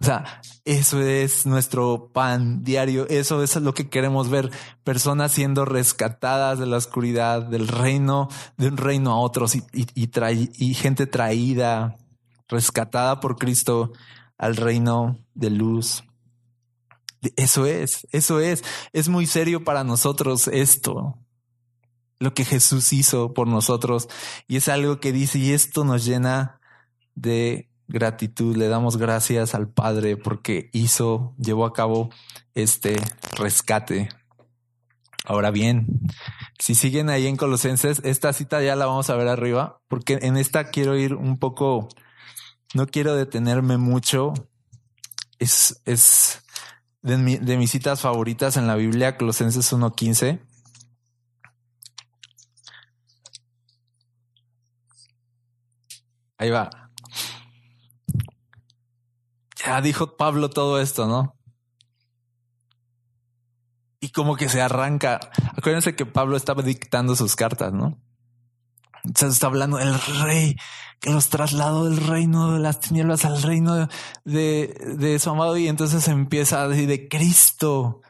[0.00, 3.06] O sea, eso es nuestro pan diario.
[3.08, 4.50] Eso es lo que queremos ver.
[4.84, 10.74] Personas siendo rescatadas de la oscuridad, del reino, de un reino a otros y, y,
[10.74, 11.96] gente traída,
[12.48, 13.92] rescatada por Cristo
[14.36, 16.04] al reino de luz.
[17.36, 18.62] Eso es, eso es.
[18.92, 21.18] Es muy serio para nosotros esto.
[22.20, 24.08] Lo que Jesús hizo por nosotros.
[24.46, 26.60] Y es algo que dice, y esto nos llena
[27.14, 32.10] de gratitud, le damos gracias al Padre porque hizo, llevó a cabo
[32.54, 32.96] este
[33.36, 34.08] rescate.
[35.24, 35.86] Ahora bien,
[36.58, 40.36] si siguen ahí en Colosenses, esta cita ya la vamos a ver arriba, porque en
[40.36, 41.88] esta quiero ir un poco,
[42.74, 44.32] no quiero detenerme mucho.
[45.38, 46.42] Es, es
[47.02, 50.40] de, de mis citas favoritas en la Biblia, Colosenses 1.15.
[56.38, 56.87] Ahí va.
[59.64, 61.34] Ya dijo Pablo todo esto, ¿no?
[64.00, 65.18] Y como que se arranca.
[65.56, 67.98] Acuérdense que Pablo estaba dictando sus cartas, ¿no?
[69.02, 70.56] Entonces está hablando del rey
[71.00, 73.88] que los trasladó del reino de las tinieblas al reino
[74.24, 75.56] de, de su amado.
[75.56, 78.02] Y entonces empieza a decir de Cristo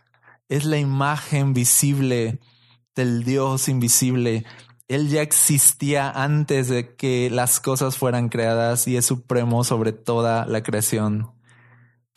[0.49, 2.41] es la imagen visible
[2.95, 4.45] del Dios invisible.
[4.89, 10.47] Él ya existía antes de que las cosas fueran creadas y es supremo sobre toda
[10.47, 11.38] la creación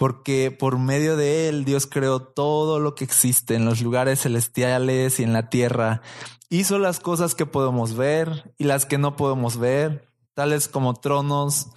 [0.02, 5.20] porque por medio de él Dios creó todo lo que existe en los lugares celestiales
[5.20, 6.02] y en la tierra.
[6.50, 11.68] Hizo las cosas que podemos ver y las que no podemos ver, tales como tronos,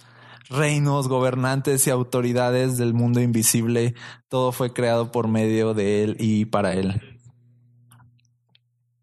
[0.49, 3.93] reinos, gobernantes y autoridades del mundo invisible.
[4.27, 7.19] Todo fue creado por medio de él y para él.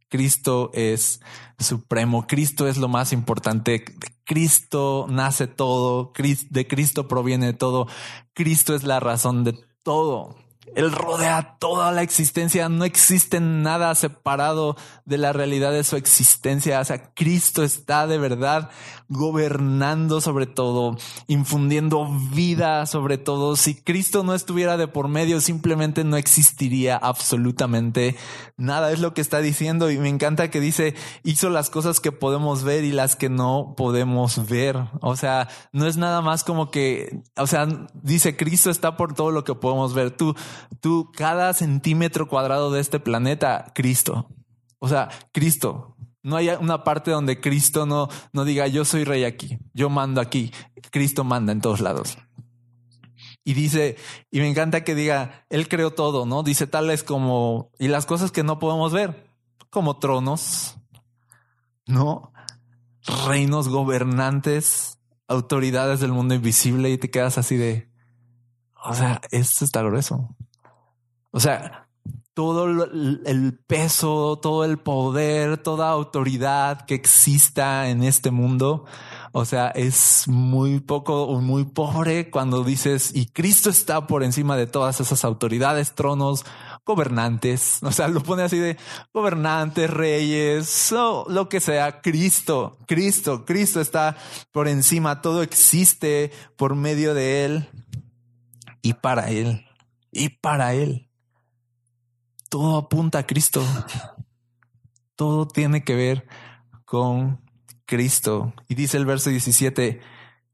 [0.09, 1.21] Cristo es
[1.63, 3.85] supremo, Cristo es lo más importante,
[4.25, 6.13] Cristo nace todo,
[6.51, 7.87] de Cristo proviene todo,
[8.35, 10.37] Cristo es la razón de todo.
[10.75, 12.69] Él rodea toda la existencia.
[12.69, 16.81] No existe nada separado de la realidad de su existencia.
[16.81, 18.71] O sea, Cristo está de verdad
[19.13, 20.97] gobernando sobre todo,
[21.29, 23.57] infundiendo vida sobre todo.
[23.57, 28.17] Si Cristo no estuviera de por medio, simplemente no existiría absolutamente
[28.57, 28.91] nada.
[28.91, 32.65] Es lo que está diciendo y me encanta que dice, hizo las cosas que podemos
[32.65, 34.79] ver y las que no podemos ver.
[35.01, 37.67] O sea, no es nada más como que, o sea,
[38.03, 40.11] dice Cristo está por todo lo que podemos ver.
[40.11, 40.35] Tú,
[40.81, 44.29] tú, cada centímetro cuadrado de este planeta, Cristo.
[44.79, 45.97] O sea, Cristo.
[46.23, 50.21] No hay una parte donde Cristo no, no diga yo soy rey aquí, yo mando
[50.21, 50.53] aquí.
[50.91, 52.17] Cristo manda en todos lados.
[53.45, 53.97] Y dice,
[54.31, 56.45] y me encanta que diga, Él creó todo, ¿no?
[56.45, 59.33] Dice tales como, y las cosas que no podemos ver,
[59.69, 60.77] como tronos,
[61.87, 62.33] ¿no?
[63.27, 67.91] Reinos, gobernantes, autoridades del mundo invisible, y te quedas así de,
[68.85, 70.37] o sea, esto está grueso.
[71.33, 71.82] O sea,
[72.35, 78.87] todo el peso, todo el poder, toda autoridad que exista en este mundo.
[79.33, 84.57] O sea, es muy poco o muy pobre cuando dices, y Cristo está por encima
[84.57, 86.45] de todas esas autoridades, tronos,
[86.85, 87.79] gobernantes.
[87.93, 88.77] O sea, lo pone así de
[89.13, 92.01] gobernantes, reyes, o lo que sea.
[92.01, 94.17] Cristo, Cristo, Cristo está
[94.53, 95.21] por encima.
[95.21, 97.69] Todo existe por medio de Él
[98.83, 99.67] y para Él
[100.11, 101.12] y para Él
[102.53, 103.65] todo apunta a Cristo.
[105.17, 106.29] Todo tiene que ver
[106.85, 107.41] con
[107.87, 108.53] Cristo.
[108.69, 110.03] Y dice el verso 17,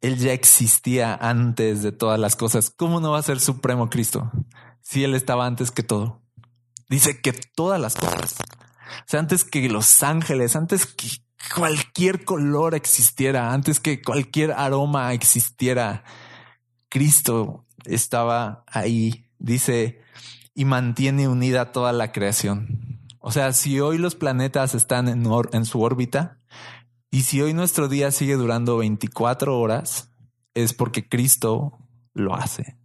[0.00, 2.70] Él ya existía antes de todas las cosas.
[2.70, 4.30] ¿Cómo no va a ser supremo Cristo
[4.80, 6.22] si Él estaba antes que todo?
[6.88, 8.36] Dice que todas las cosas.
[8.38, 11.08] O sea, antes que los ángeles, antes que
[11.52, 16.04] cualquier color existiera, antes que cualquier aroma existiera,
[16.88, 19.24] Cristo estaba ahí.
[19.40, 20.00] Dice,
[20.58, 22.98] y mantiene unida toda la creación.
[23.20, 26.40] O sea, si hoy los planetas están en, su órbita
[27.12, 30.12] y si hoy nuestro día sigue durando 24 horas,
[30.54, 31.78] es porque Cristo
[32.12, 32.76] lo hace.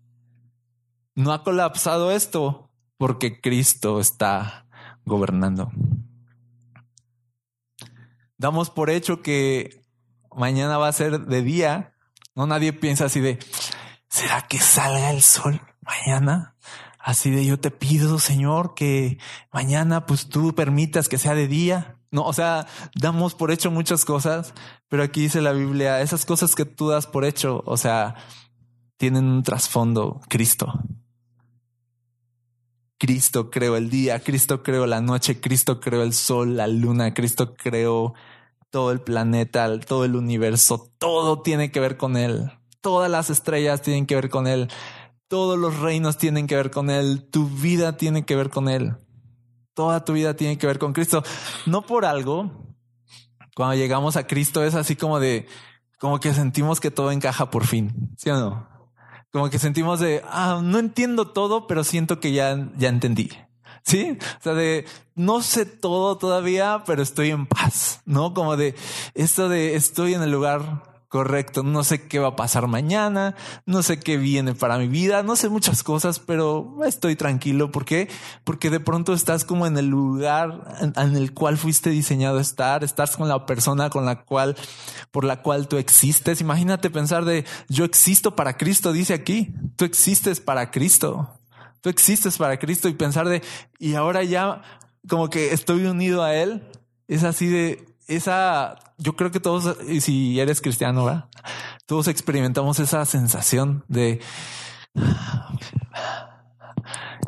[1.15, 4.67] No ha colapsado esto porque Cristo está
[5.03, 5.71] gobernando.
[8.37, 9.83] Damos por hecho que
[10.31, 11.95] mañana va a ser de día.
[12.35, 13.39] No nadie piensa así de,
[14.09, 16.52] ¿será que salga el sol mañana?
[17.03, 19.17] Así de yo te pido, Señor, que
[19.51, 21.97] mañana pues tú permitas que sea de día.
[22.11, 24.53] No, o sea, damos por hecho muchas cosas,
[24.87, 28.15] pero aquí dice la Biblia, esas cosas que tú das por hecho, o sea,
[28.95, 30.79] tienen un trasfondo, Cristo.
[32.97, 37.53] Cristo creó el día, Cristo creó la noche, Cristo creó el sol, la luna, Cristo
[37.53, 38.13] creó
[38.69, 42.49] todo el planeta, todo el universo, todo tiene que ver con Él.
[42.79, 44.69] Todas las estrellas tienen que ver con Él.
[45.33, 47.27] Todos los reinos tienen que ver con Él.
[47.31, 48.97] Tu vida tiene que ver con Él.
[49.73, 51.23] Toda tu vida tiene que ver con Cristo.
[51.65, 52.51] No por algo.
[53.55, 55.47] Cuando llegamos a Cristo es así como de,
[55.97, 58.11] como que sentimos que todo encaja por fin.
[58.15, 58.69] ¿Sí o no?
[59.31, 63.31] Como que sentimos de, ah, no entiendo todo, pero siento que ya, ya entendí.
[63.81, 68.75] Sí, o sea, de no sé todo todavía, pero estoy en paz, no como de
[69.15, 71.61] esto de estoy en el lugar correcto.
[71.61, 73.35] No sé qué va a pasar mañana,
[73.67, 77.71] no sé qué viene para mi vida, no sé muchas cosas, pero estoy tranquilo.
[77.71, 78.09] ¿Por qué?
[78.43, 82.83] Porque de pronto estás como en el lugar en, el cual fuiste diseñado a estar,
[82.83, 84.57] estás con la persona con la cual,
[85.11, 86.41] por la cual tú existes.
[86.41, 91.29] Imagínate pensar de yo existo para Cristo, dice aquí, tú existes para Cristo.
[91.81, 93.43] Tú existes para Cristo y pensar de,
[93.77, 94.63] y ahora ya
[95.07, 96.63] como que estoy unido a Él,
[97.07, 101.29] es así de, esa, yo creo que todos, si eres cristiano,
[101.85, 104.21] todos experimentamos esa sensación de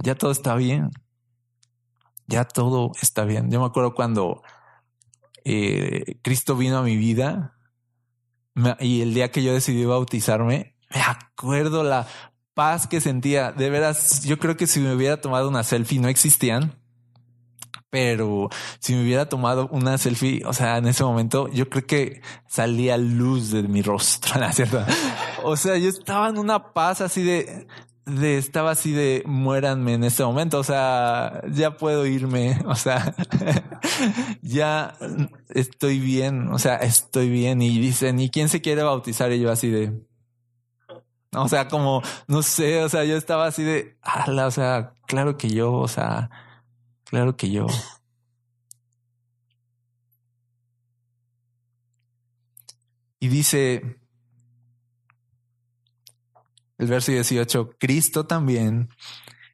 [0.04, 0.92] ya todo está bien.
[2.28, 3.52] Ya todo está bien.
[3.52, 4.42] Yo me acuerdo cuando
[5.44, 7.58] eh, Cristo vino a mi vida
[8.80, 12.08] y el día que yo decidí bautizarme, me acuerdo la
[12.54, 13.52] paz que sentía.
[13.52, 16.80] De veras, yo creo que si me hubiera tomado una selfie no existían
[17.90, 22.22] pero si me hubiera tomado una selfie, o sea, en ese momento yo creo que
[22.48, 24.84] salía luz de mi rostro, ¿no cierto?
[25.44, 27.68] O sea, yo estaba en una paz así de,
[28.06, 33.16] de, estaba así de muéranme en este momento, o sea, ya puedo irme, o sea,
[34.42, 34.96] ya
[35.50, 39.32] estoy bien, o sea, estoy bien y dicen, ¿y quién se quiere bautizar?
[39.32, 39.94] Y yo así de,
[41.34, 45.38] o sea, como, no sé, o sea, yo estaba así de, ala, o sea, claro
[45.38, 46.30] que yo, o sea,
[47.06, 47.68] Claro que yo.
[53.20, 53.98] Y dice
[56.78, 58.90] el verso 18, Cristo también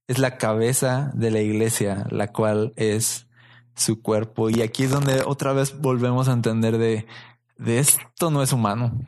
[0.08, 3.28] es la cabeza de la iglesia, la cual es
[3.76, 4.50] su cuerpo.
[4.50, 7.06] Y aquí es donde otra vez volvemos a entender de,
[7.58, 9.00] de esto no es humano.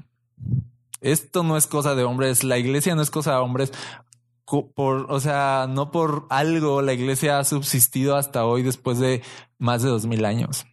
[1.01, 2.43] Esto no es cosa de hombres.
[2.43, 3.71] La iglesia no es cosa de hombres
[4.45, 9.21] por, o sea, no por algo la iglesia ha subsistido hasta hoy después de
[9.58, 10.65] más de dos mil años.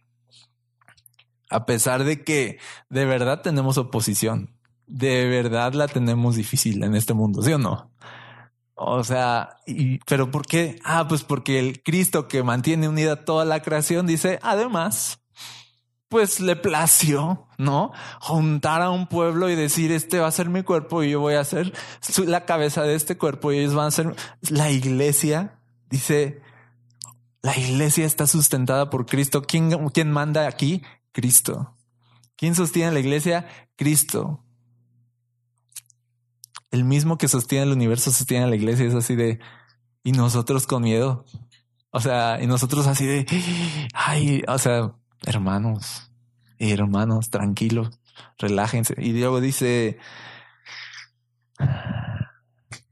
[1.49, 4.57] A pesar de que de verdad tenemos oposición,
[4.87, 7.91] de verdad la tenemos difícil en este mundo, ¿sí o no?
[8.75, 10.79] O sea, y, pero ¿por qué?
[10.83, 15.20] Ah, pues porque el Cristo que mantiene unida toda la creación dice, además,
[16.11, 17.93] pues le plació, ¿no?
[18.19, 21.35] Juntar a un pueblo y decir, este va a ser mi cuerpo y yo voy
[21.35, 21.71] a ser
[22.25, 24.13] la cabeza de este cuerpo y ellos van a ser
[24.49, 25.57] la iglesia.
[25.89, 26.41] Dice,
[27.41, 29.41] la iglesia está sustentada por Cristo.
[29.41, 30.83] ¿Quién, quién manda aquí?
[31.13, 31.77] Cristo.
[32.35, 33.47] ¿Quién sostiene la iglesia?
[33.77, 34.43] Cristo.
[36.71, 38.85] El mismo que sostiene el universo sostiene la iglesia.
[38.85, 39.39] Es así de,
[40.03, 41.23] y nosotros con miedo.
[41.89, 43.25] O sea, y nosotros así de,
[43.93, 44.93] ay, o sea,
[45.25, 46.11] hermanos,
[46.59, 47.99] hermanos, tranquilos,
[48.37, 48.95] relájense.
[48.97, 49.97] Y Diego dice,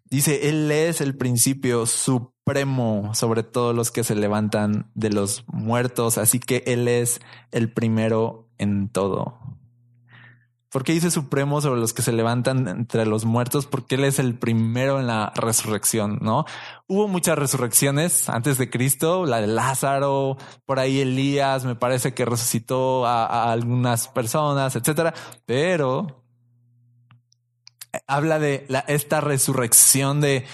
[0.09, 6.17] dice, Él es el principio supremo sobre todos los que se levantan de los muertos,
[6.17, 7.19] así que Él es
[7.51, 9.58] el primero en todo.
[10.71, 13.65] ¿Por qué dice supremo sobre los que se levantan entre los muertos?
[13.65, 16.45] Porque Él es el primero en la resurrección, ¿no?
[16.87, 22.23] Hubo muchas resurrecciones antes de Cristo, la de Lázaro, por ahí Elías, me parece que
[22.23, 25.15] resucitó a, algunas personas, etcétera,
[25.47, 26.23] pero
[28.05, 30.45] habla de esta resurrección de,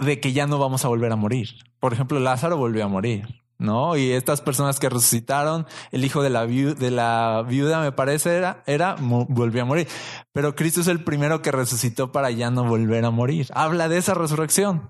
[0.00, 1.50] de que ya no vamos a volver a morir.
[1.78, 3.42] Por ejemplo, Lázaro volvió a morir.
[3.58, 3.96] ¿No?
[3.96, 8.62] Y estas personas que resucitaron, el hijo de la, de la viuda, me parece, era,
[8.66, 9.88] era, volvió a morir.
[10.32, 13.48] Pero Cristo es el primero que resucitó para ya no volver a morir.
[13.52, 14.88] Habla de esa resurrección.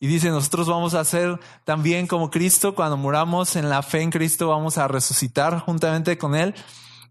[0.00, 4.10] Y dice, nosotros vamos a ser también como Cristo, cuando muramos en la fe en
[4.10, 6.54] Cristo, vamos a resucitar juntamente con Él,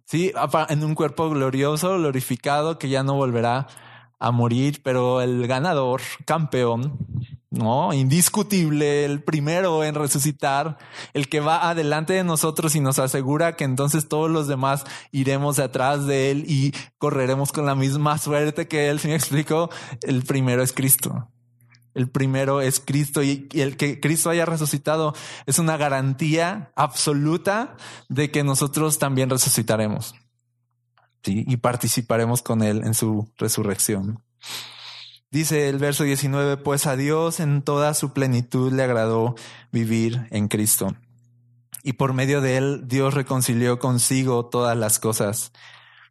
[0.05, 0.31] sí,
[0.69, 3.67] en un cuerpo glorioso, glorificado, que ya no volverá
[4.19, 6.97] a morir, pero el ganador, campeón,
[7.57, 10.77] no, indiscutible, el primero en resucitar,
[11.13, 15.59] el que va adelante de nosotros y nos asegura que entonces todos los demás iremos
[15.59, 18.99] atrás de él y correremos con la misma suerte que él.
[19.07, 19.69] Si me explico,
[20.01, 21.29] el primero es Cristo.
[21.93, 25.15] El primero es Cristo y, el que Cristo haya resucitado
[25.45, 27.75] es una garantía absoluta
[28.09, 30.13] de que nosotros también resucitaremos.
[31.23, 34.23] Y participaremos con él en su resurrección.
[35.29, 39.35] Dice el verso 19, pues a Dios en toda su plenitud le agradó
[39.71, 40.95] vivir en Cristo.
[41.83, 45.51] Y por medio de él Dios reconcilió consigo todas las cosas.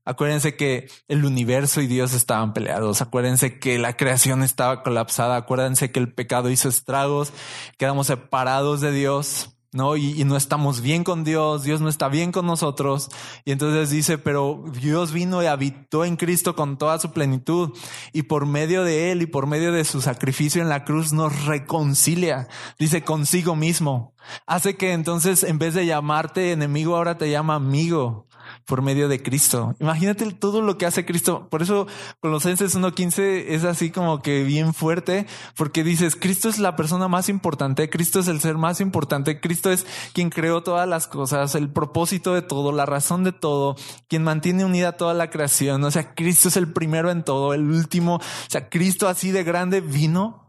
[0.05, 3.03] Acuérdense que el universo y Dios estaban peleados.
[3.03, 5.37] Acuérdense que la creación estaba colapsada.
[5.37, 7.33] Acuérdense que el pecado hizo estragos.
[7.77, 9.56] Quedamos separados de Dios.
[9.73, 9.97] ¿No?
[9.97, 13.09] Y, no estamos bien con Dios, Dios no está bien con nosotros.
[13.45, 17.71] Y entonces dice, pero Dios vino y habitó en Cristo con toda su plenitud
[18.13, 21.45] y por medio de Él y por medio de su sacrificio en la cruz nos
[21.45, 22.49] reconcilia,
[22.79, 24.15] dice consigo mismo.
[24.47, 28.27] Hace que entonces en vez de llamarte enemigo ahora te llama amigo
[28.65, 29.75] por medio de Cristo.
[29.81, 31.49] Imagínate todo lo que hace Cristo.
[31.51, 31.87] Por eso
[32.21, 37.29] Colosenses 1.15 es así como que bien fuerte, porque dices, Cristo es la persona más
[37.29, 41.71] importante, Cristo es el ser más importante, Cristo es quien creó todas las cosas, el
[41.71, 43.77] propósito de todo, la razón de todo,
[44.09, 45.83] quien mantiene unida toda la creación.
[45.85, 48.17] O sea, Cristo es el primero en todo, el último.
[48.17, 50.47] O sea, Cristo así de grande vino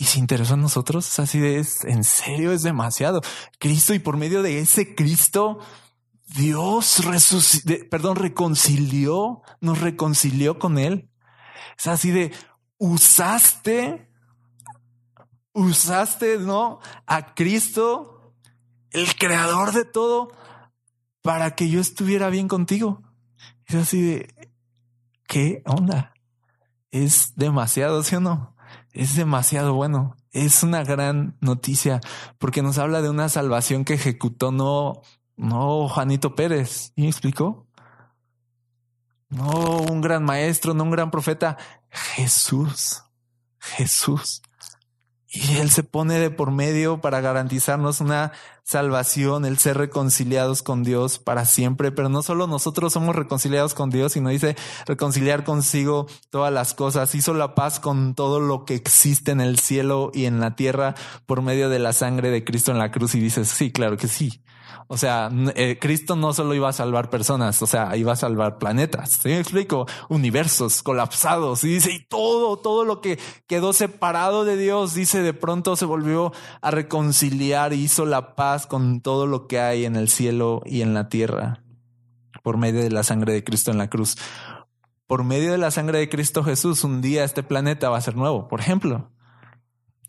[0.00, 1.18] y se interesó en nosotros.
[1.18, 3.20] Así de, es, en serio, es demasiado.
[3.58, 5.58] Cristo y por medio de ese Cristo,
[6.36, 11.10] Dios resucitó, perdón, reconcilió, nos reconcilió con Él.
[11.78, 12.32] Es así de,
[12.78, 14.08] usaste,
[15.52, 16.80] usaste, ¿no?
[17.06, 18.34] A Cristo,
[18.90, 20.28] el creador de todo,
[21.22, 23.02] para que yo estuviera bien contigo.
[23.66, 24.50] Es así de,
[25.26, 26.12] ¿qué onda?
[26.90, 28.56] Es demasiado, ¿sí o no?
[28.92, 30.16] Es demasiado bueno.
[30.32, 32.00] Es una gran noticia
[32.38, 35.02] porque nos habla de una salvación que ejecutó no
[35.40, 36.92] no, Juanito Pérez.
[36.96, 37.66] ¿Y me explicó?
[39.30, 41.56] No, un gran maestro, no un gran profeta.
[41.88, 43.02] Jesús.
[43.58, 44.42] Jesús.
[45.28, 48.32] Y Él se pone de por medio para garantizarnos una
[48.64, 51.90] salvación, el ser reconciliados con Dios para siempre.
[51.90, 57.14] Pero no solo nosotros somos reconciliados con Dios, sino dice reconciliar consigo todas las cosas.
[57.14, 60.94] Hizo la paz con todo lo que existe en el cielo y en la tierra
[61.24, 63.14] por medio de la sangre de Cristo en la cruz.
[63.14, 64.42] Y dices, sí, claro que sí.
[64.88, 68.58] O sea, eh, Cristo no solo iba a salvar personas, o sea, iba a salvar
[68.58, 69.20] planetas.
[69.22, 69.86] ¿Sí me explico?
[70.08, 71.64] Universos colapsados.
[71.64, 75.84] Y dice, y todo, todo lo que quedó separado de Dios, dice, de pronto se
[75.84, 80.82] volvió a reconciliar hizo la paz con todo lo que hay en el cielo y
[80.82, 81.62] en la tierra
[82.42, 84.16] por medio de la sangre de Cristo en la cruz.
[85.06, 88.16] Por medio de la sangre de Cristo Jesús, un día este planeta va a ser
[88.16, 89.10] nuevo, por ejemplo.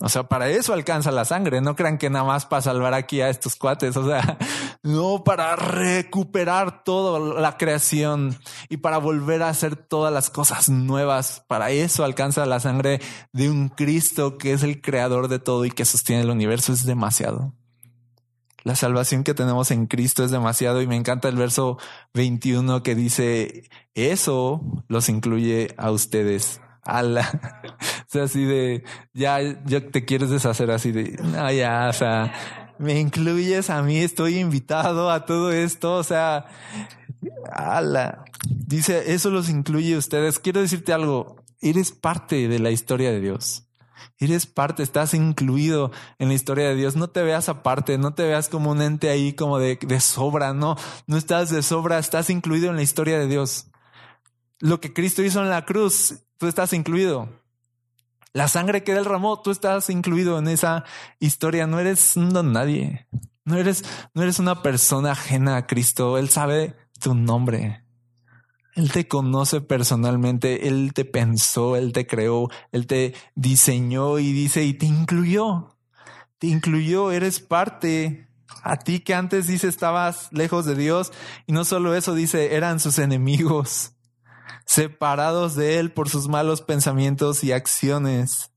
[0.03, 1.61] O sea, para eso alcanza la sangre.
[1.61, 3.95] No crean que nada más para salvar aquí a estos cuates.
[3.95, 4.39] O sea,
[4.83, 8.35] no para recuperar toda la creación
[8.67, 11.43] y para volver a hacer todas las cosas nuevas.
[11.47, 12.99] Para eso alcanza la sangre
[13.31, 16.73] de un Cristo que es el creador de todo y que sostiene el universo.
[16.73, 17.53] Es demasiado.
[18.63, 21.77] La salvación que tenemos en Cristo es demasiado y me encanta el verso
[22.13, 27.63] 21 que dice, eso los incluye a ustedes ala.
[27.73, 32.33] o sea, así de, ya, ya te quieres deshacer así de, no, ya, o sea,
[32.77, 36.45] me incluyes a mí, estoy invitado a todo esto, o sea,
[37.51, 38.25] ala.
[38.49, 40.39] Dice, eso los incluye a ustedes.
[40.39, 43.67] Quiero decirte algo, eres parte de la historia de Dios.
[44.17, 46.95] Eres parte, estás incluido en la historia de Dios.
[46.95, 50.53] No te veas aparte, no te veas como un ente ahí como de, de sobra,
[50.53, 50.75] no,
[51.07, 53.70] no estás de sobra, estás incluido en la historia de Dios.
[54.61, 57.29] Lo que Cristo hizo en la cruz, tú estás incluido.
[58.33, 60.85] La sangre que derramó, tú estás incluido en esa
[61.19, 61.67] historia.
[61.67, 63.07] No eres nadie.
[63.43, 63.83] No eres,
[64.13, 66.17] no eres una persona ajena a Cristo.
[66.17, 67.83] Él sabe tu nombre.
[68.75, 74.63] Él te conoce personalmente, Él te pensó, Él te creó, Él te diseñó y dice,
[74.63, 75.75] y te incluyó.
[76.37, 78.29] Te incluyó, eres parte.
[78.63, 81.11] A ti que antes dice estabas lejos de Dios
[81.47, 83.93] y no solo eso dice, eran sus enemigos,
[84.65, 88.51] separados de Él por sus malos pensamientos y acciones.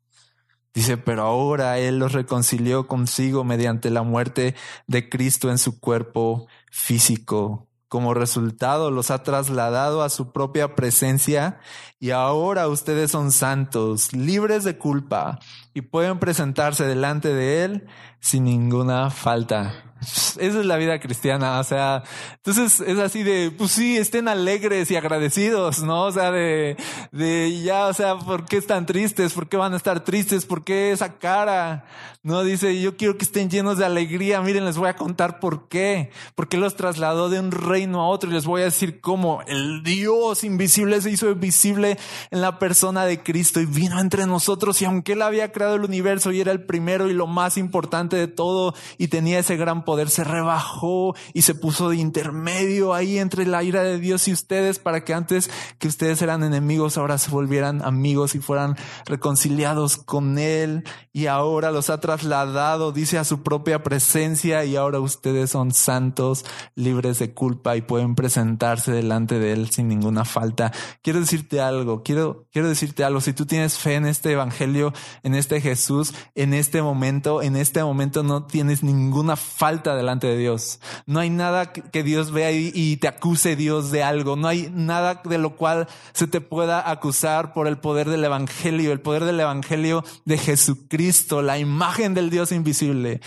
[0.72, 4.54] Dice, pero ahora Él los reconcilió consigo mediante la muerte
[4.86, 11.60] de Cristo en su cuerpo físico como resultado los ha trasladado a su propia presencia
[12.00, 15.38] y ahora ustedes son santos, libres de culpa
[15.74, 17.86] y pueden presentarse delante de Él
[18.20, 19.84] sin ninguna falta.
[20.00, 22.02] Esa es la vida cristiana, o sea,
[22.36, 26.04] entonces es así de, pues sí, estén alegres y agradecidos, ¿no?
[26.04, 26.76] O sea, de,
[27.10, 29.32] de ya, o sea, ¿por qué están tristes?
[29.32, 30.44] ¿Por qué van a estar tristes?
[30.44, 31.86] ¿Por qué esa cara?
[32.24, 34.40] No, dice, yo quiero que estén llenos de alegría.
[34.40, 36.10] Miren, les voy a contar por qué.
[36.34, 39.82] Porque los trasladó de un reino a otro y les voy a decir cómo el
[39.82, 41.98] Dios invisible se hizo visible
[42.30, 44.80] en la persona de Cristo y vino entre nosotros.
[44.80, 48.16] Y aunque Él había creado el universo y era el primero y lo más importante
[48.16, 53.18] de todo y tenía ese gran poder, se rebajó y se puso de intermedio ahí
[53.18, 57.16] entre la ira de Dios y ustedes para que antes que ustedes eran enemigos, ahora
[57.18, 60.84] se volvieran amigos y fueran reconciliados con Él.
[61.12, 66.44] Y ahora los ha trasladado, dice, a su propia presencia y ahora ustedes son santos,
[66.74, 70.72] libres de culpa y pueden presentarse delante de Él sin ninguna falta.
[71.02, 73.20] Quiero decirte algo, quiero, quiero decirte algo.
[73.20, 74.92] Si tú tienes fe en este Evangelio,
[75.22, 80.36] en este Jesús, en este momento, en este momento no tienes ninguna falta delante de
[80.36, 80.80] Dios.
[81.06, 84.36] No hay nada que Dios vea y, y te acuse Dios de algo.
[84.36, 88.92] No hay nada de lo cual se te pueda acusar por el poder del Evangelio,
[88.92, 93.20] el poder del Evangelio de Jesucristo, la imagen del Dios invisible.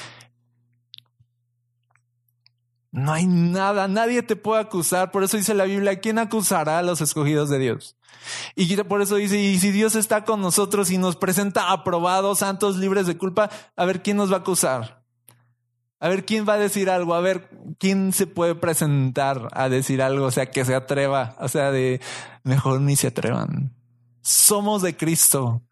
[2.91, 5.11] No hay nada, nadie te puede acusar.
[5.11, 7.97] Por eso dice la Biblia, ¿quién acusará a los escogidos de Dios?
[8.55, 12.77] Y por eso dice, y si Dios está con nosotros y nos presenta aprobados, santos,
[12.77, 15.03] libres de culpa, a ver, ¿quién nos va a acusar?
[15.99, 17.15] A ver, ¿quién va a decir algo?
[17.15, 20.25] A ver, ¿quién se puede presentar a decir algo?
[20.25, 21.35] O sea, que se atreva.
[21.39, 22.01] O sea, de
[22.43, 23.73] mejor ni se atrevan.
[24.21, 25.63] Somos de Cristo.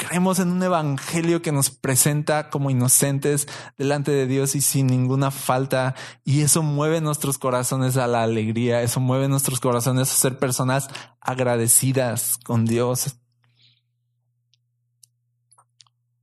[0.00, 3.46] Creemos en un evangelio que nos presenta como inocentes
[3.76, 5.94] delante de Dios y sin ninguna falta.
[6.24, 8.80] Y eso mueve nuestros corazones a la alegría.
[8.80, 10.88] Eso mueve nuestros corazones a ser personas
[11.20, 13.18] agradecidas con Dios.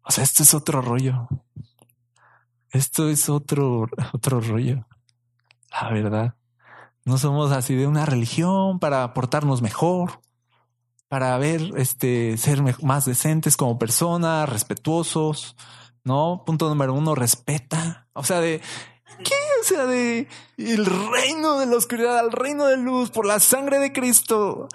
[0.02, 1.28] O sea, esto es otro rollo.
[2.72, 4.88] Esto es otro, otro rollo.
[5.70, 6.36] La verdad.
[7.06, 10.20] No somos así de una religión para portarnos mejor
[11.08, 15.56] para ver, este, ser más decentes como personas, respetuosos,
[16.04, 16.44] ¿no?
[16.46, 18.08] Punto número uno, respeta.
[18.14, 18.62] O sea, de,
[19.24, 19.36] ¿qué?
[19.62, 20.28] O sea, de
[20.58, 24.68] el reino de la oscuridad al reino de luz por la sangre de Cristo.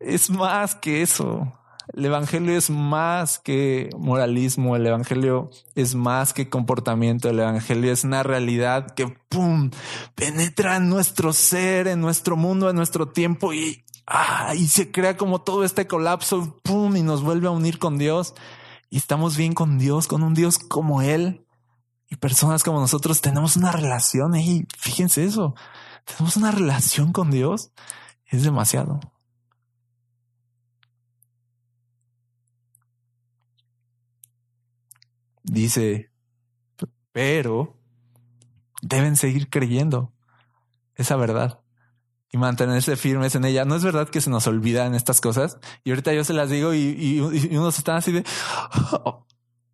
[0.00, 1.52] Es más que eso.
[1.92, 8.04] El evangelio es más que moralismo, el evangelio es más que comportamiento, el evangelio es
[8.04, 9.70] una realidad que, ¡pum!,
[10.14, 15.16] penetra en nuestro ser, en nuestro mundo, en nuestro tiempo y ah, y se crea
[15.16, 18.34] como todo este colapso, pum, y nos vuelve a unir con Dios.
[18.90, 21.46] Y estamos bien con Dios, con un Dios como Él.
[22.08, 25.54] Y personas como nosotros tenemos una relación, y fíjense eso,
[26.04, 27.72] tenemos una relación con Dios.
[28.26, 29.00] Es demasiado.
[35.42, 36.10] Dice,
[37.12, 37.76] pero
[38.82, 40.12] deben seguir creyendo
[40.96, 41.63] esa verdad
[42.34, 43.64] y mantenerse firmes en ella.
[43.64, 45.56] No es verdad que se nos olvidan estas cosas.
[45.84, 47.20] Y ahorita yo se las digo y,
[47.52, 48.24] unos están así de,
[48.90, 49.24] oh,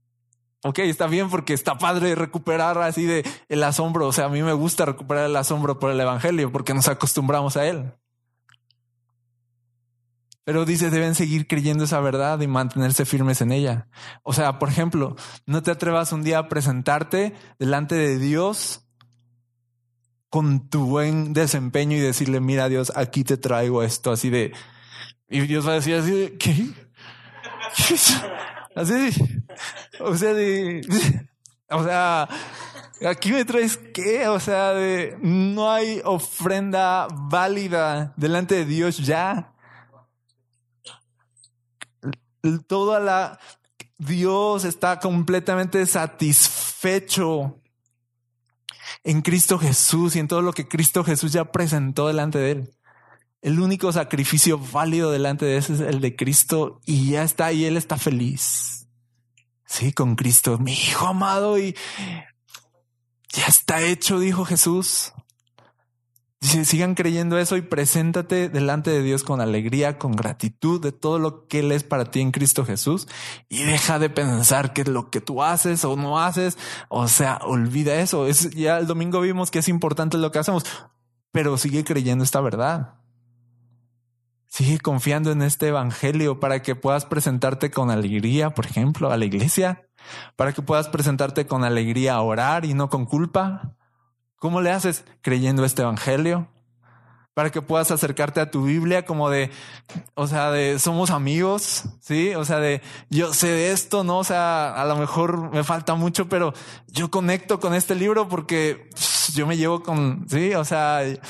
[0.64, 4.06] ok, está bien porque está padre recuperar así de el asombro.
[4.06, 7.56] O sea, a mí me gusta recuperar el asombro por el evangelio porque nos acostumbramos
[7.56, 7.94] a él.
[10.44, 13.88] Pero dice, deben seguir creyendo esa verdad y mantenerse firmes en ella.
[14.22, 18.86] O sea, por ejemplo, no te atrevas un día a presentarte delante de Dios
[20.30, 24.52] con tu buen desempeño y decirle, mira Dios, aquí te traigo esto, así de...
[25.28, 26.70] Y Dios va a decir así de, ¿qué?
[28.76, 29.10] Así,
[29.98, 30.80] o sea, de...
[31.72, 32.28] O sea,
[33.08, 34.26] aquí me traes qué?
[34.26, 39.54] O sea, de, no hay ofrenda válida delante de Dios ya.
[42.66, 43.38] Toda la,
[43.98, 47.59] Dios está completamente satisfecho
[49.04, 52.70] en Cristo Jesús y en todo lo que Cristo Jesús ya presentó delante de él.
[53.42, 57.64] El único sacrificio válido delante de ese es el de Cristo y ya está y
[57.64, 58.86] él está feliz.
[59.66, 61.74] Sí, con Cristo, mi hijo amado y
[63.32, 65.12] ya está hecho, dijo Jesús.
[66.40, 71.18] Dice, sigan creyendo eso y preséntate delante de Dios con alegría, con gratitud de todo
[71.18, 73.08] lo que Él es para ti en Cristo Jesús
[73.50, 76.56] y deja de pensar que lo que tú haces o no haces,
[76.88, 78.26] o sea, olvida eso.
[78.26, 80.64] Es, ya el domingo vimos que es importante lo que hacemos,
[81.30, 82.94] pero sigue creyendo esta verdad.
[84.46, 89.26] Sigue confiando en este evangelio para que puedas presentarte con alegría, por ejemplo, a la
[89.26, 89.86] iglesia,
[90.36, 93.76] para que puedas presentarte con alegría a orar y no con culpa
[94.40, 95.04] ¿Cómo le haces?
[95.20, 96.48] Creyendo este evangelio.
[97.34, 99.50] Para que puedas acercarte a tu Biblia como de,
[100.14, 104.24] o sea, de somos amigos, sí, o sea, de yo sé de esto, no, o
[104.24, 106.52] sea, a lo mejor me falta mucho, pero
[106.88, 108.90] yo conecto con este libro porque
[109.32, 111.20] yo me llevo con, sí, o sea, el,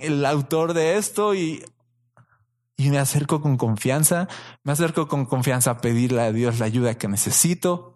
[0.00, 1.62] el autor de esto y
[2.76, 4.28] y me acerco con confianza,
[4.62, 7.93] me acerco con confianza a pedirle a Dios la ayuda que necesito.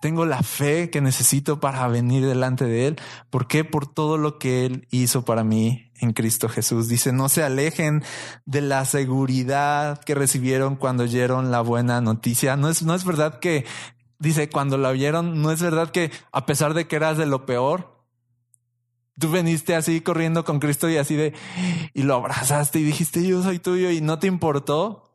[0.00, 2.96] Tengo la fe que necesito para venir delante de Él.
[3.28, 3.64] ¿Por qué?
[3.64, 6.88] Por todo lo que Él hizo para mí en Cristo Jesús.
[6.88, 8.02] Dice, no se alejen
[8.46, 12.56] de la seguridad que recibieron cuando oyeron la buena noticia.
[12.56, 13.66] No es, no es verdad que,
[14.18, 17.44] dice, cuando la oyeron, no es verdad que a pesar de que eras de lo
[17.44, 18.00] peor,
[19.18, 21.34] tú veniste así corriendo con Cristo y así de,
[21.92, 25.10] y lo abrazaste y dijiste, yo soy tuyo y no te importó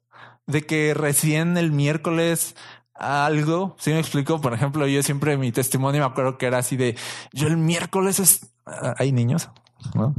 [0.47, 2.55] de que recién el miércoles
[2.95, 3.75] algo.
[3.77, 6.97] Si me explico, por ejemplo, yo siempre mi testimonio me acuerdo que era así de
[7.33, 9.49] yo el miércoles es ah, hay niños,
[9.93, 10.15] ¿no?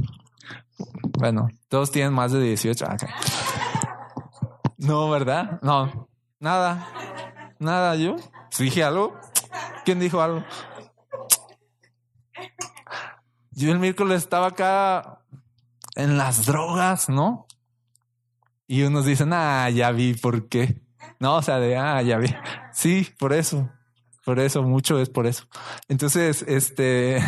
[1.17, 2.85] Bueno, todos tienen más de 18.
[2.87, 2.97] Ah,
[4.77, 5.59] no, ¿verdad?
[5.61, 6.07] No,
[6.39, 6.87] nada,
[7.59, 7.95] nada.
[7.95, 8.15] Yo
[8.59, 9.19] dije algo.
[9.85, 10.43] ¿Quién dijo algo?
[13.51, 15.21] Yo el miércoles estaba acá
[15.95, 17.47] en las drogas, ¿no?
[18.67, 20.81] Y unos dicen, ah, ya vi por qué.
[21.19, 22.27] No, o sea, de, ah, ya vi.
[22.77, 23.71] Sí, por eso.
[24.23, 25.45] Por eso, mucho es por eso.
[25.87, 27.17] Entonces, este.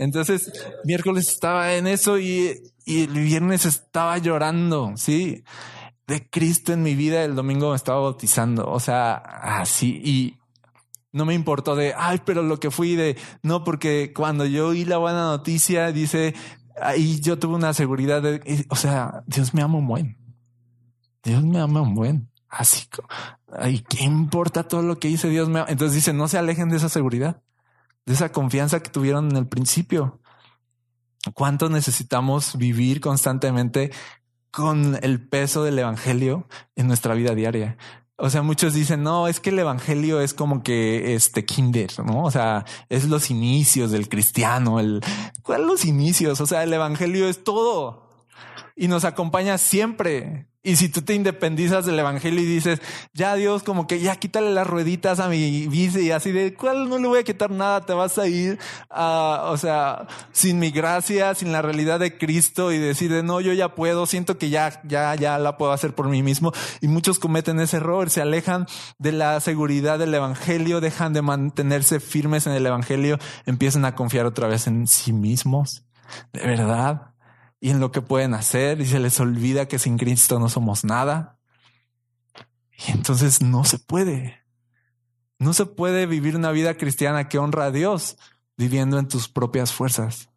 [0.00, 0.50] Entonces,
[0.84, 5.44] miércoles estaba en eso y, y el viernes estaba llorando, sí,
[6.08, 7.22] de Cristo en mi vida.
[7.22, 8.68] El domingo me estaba bautizando.
[8.68, 10.00] O sea, así.
[10.04, 10.36] Y
[11.12, 14.84] no me importó de, ay, pero lo que fui de, no, porque cuando yo oí
[14.84, 16.34] la buena noticia, dice,
[16.80, 20.18] ahí yo tuve una seguridad de, o sea, Dios me ama un buen.
[21.22, 22.31] Dios me ama un buen.
[22.52, 22.86] Así,
[23.64, 25.60] ¿y qué importa todo lo que dice Dios me?
[25.68, 27.42] Entonces dice, no se alejen de esa seguridad,
[28.04, 30.20] de esa confianza que tuvieron en el principio.
[31.32, 33.90] ¿Cuánto necesitamos vivir constantemente
[34.50, 36.46] con el peso del evangelio
[36.76, 37.78] en nuestra vida diaria?
[38.16, 42.22] O sea, muchos dicen, no, es que el evangelio es como que este kinder, ¿no?
[42.22, 45.00] O sea, es los inicios del cristiano, el,
[45.42, 46.38] ¿cuál los inicios?
[46.42, 48.01] O sea, el evangelio es todo
[48.76, 50.46] y nos acompaña siempre.
[50.64, 52.80] Y si tú te independizas del evangelio y dices,
[53.12, 56.88] ya Dios, como que ya quítale las rueditas a mi bici y así de cuál
[56.88, 60.70] no le voy a quitar nada, te vas a ir a, o sea, sin mi
[60.70, 64.80] gracia, sin la realidad de Cristo y decir, no, yo ya puedo, siento que ya,
[64.84, 66.52] ya, ya la puedo hacer por mí mismo.
[66.80, 68.66] Y muchos cometen ese error, se alejan
[68.98, 74.26] de la seguridad del evangelio, dejan de mantenerse firmes en el evangelio, empiezan a confiar
[74.26, 75.84] otra vez en sí mismos.
[76.32, 77.11] De verdad
[77.62, 80.82] y en lo que pueden hacer y se les olvida que sin Cristo no somos
[80.84, 81.38] nada.
[82.88, 84.42] Y entonces no se puede.
[85.38, 88.16] No se puede vivir una vida cristiana que honra a Dios
[88.56, 90.28] viviendo en tus propias fuerzas,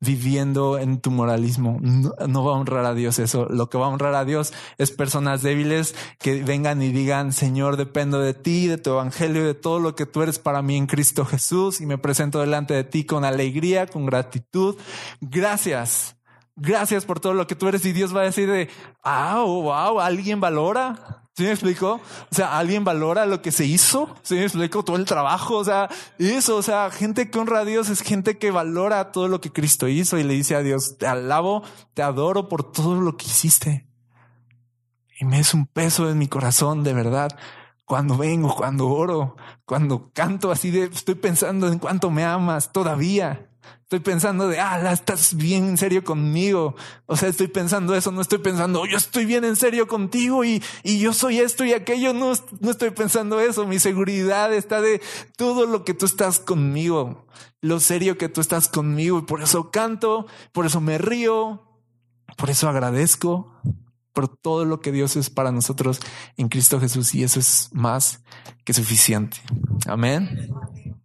[0.00, 1.80] viviendo en tu moralismo.
[1.82, 3.44] No, va a honrar a Dios eso.
[3.44, 7.76] Lo que va a honrar a Dios es personas débiles que vengan y digan, Señor,
[7.76, 10.86] dependo de ti, de tu evangelio, de todo lo que tú eres para mí en
[10.86, 14.76] Cristo Jesús y me presento delante de ti con alegría, con gratitud.
[15.20, 16.13] Gracias
[16.56, 18.68] gracias por todo lo que tú eres y Dios va a decir de,
[19.02, 21.24] ah, wow, alguien valora.
[21.36, 22.00] ¿Sí me explico?
[22.30, 24.14] O sea, alguien valora lo que se hizo.
[24.22, 24.84] ¿Sí me explico?
[24.84, 25.56] Todo el trabajo.
[25.56, 25.88] O sea,
[26.18, 29.52] eso, o sea, gente que honra a Dios es gente que valora todo lo que
[29.52, 33.26] Cristo hizo y le dice a Dios, te alabo, te adoro por todo lo que
[33.26, 33.88] hiciste.
[35.18, 37.36] Y me es un peso en mi corazón, de verdad.
[37.84, 43.50] Cuando vengo, cuando oro, cuando canto así de, estoy pensando en cuánto me amas todavía.
[43.94, 46.74] Estoy pensando de, ah, estás bien en serio conmigo.
[47.06, 50.60] O sea, estoy pensando eso, no estoy pensando, yo estoy bien en serio contigo y,
[50.82, 52.12] y yo soy esto y aquello.
[52.12, 53.68] No, no estoy pensando eso.
[53.68, 55.00] Mi seguridad está de
[55.36, 57.28] todo lo que tú estás conmigo,
[57.60, 59.26] lo serio que tú estás conmigo.
[59.26, 61.62] Por eso canto, por eso me río,
[62.36, 63.54] por eso agradezco.
[64.12, 66.00] por todo lo que Dios es para nosotros
[66.36, 68.22] en Cristo Jesús y eso es más
[68.64, 69.36] que suficiente.
[69.86, 70.50] Amén.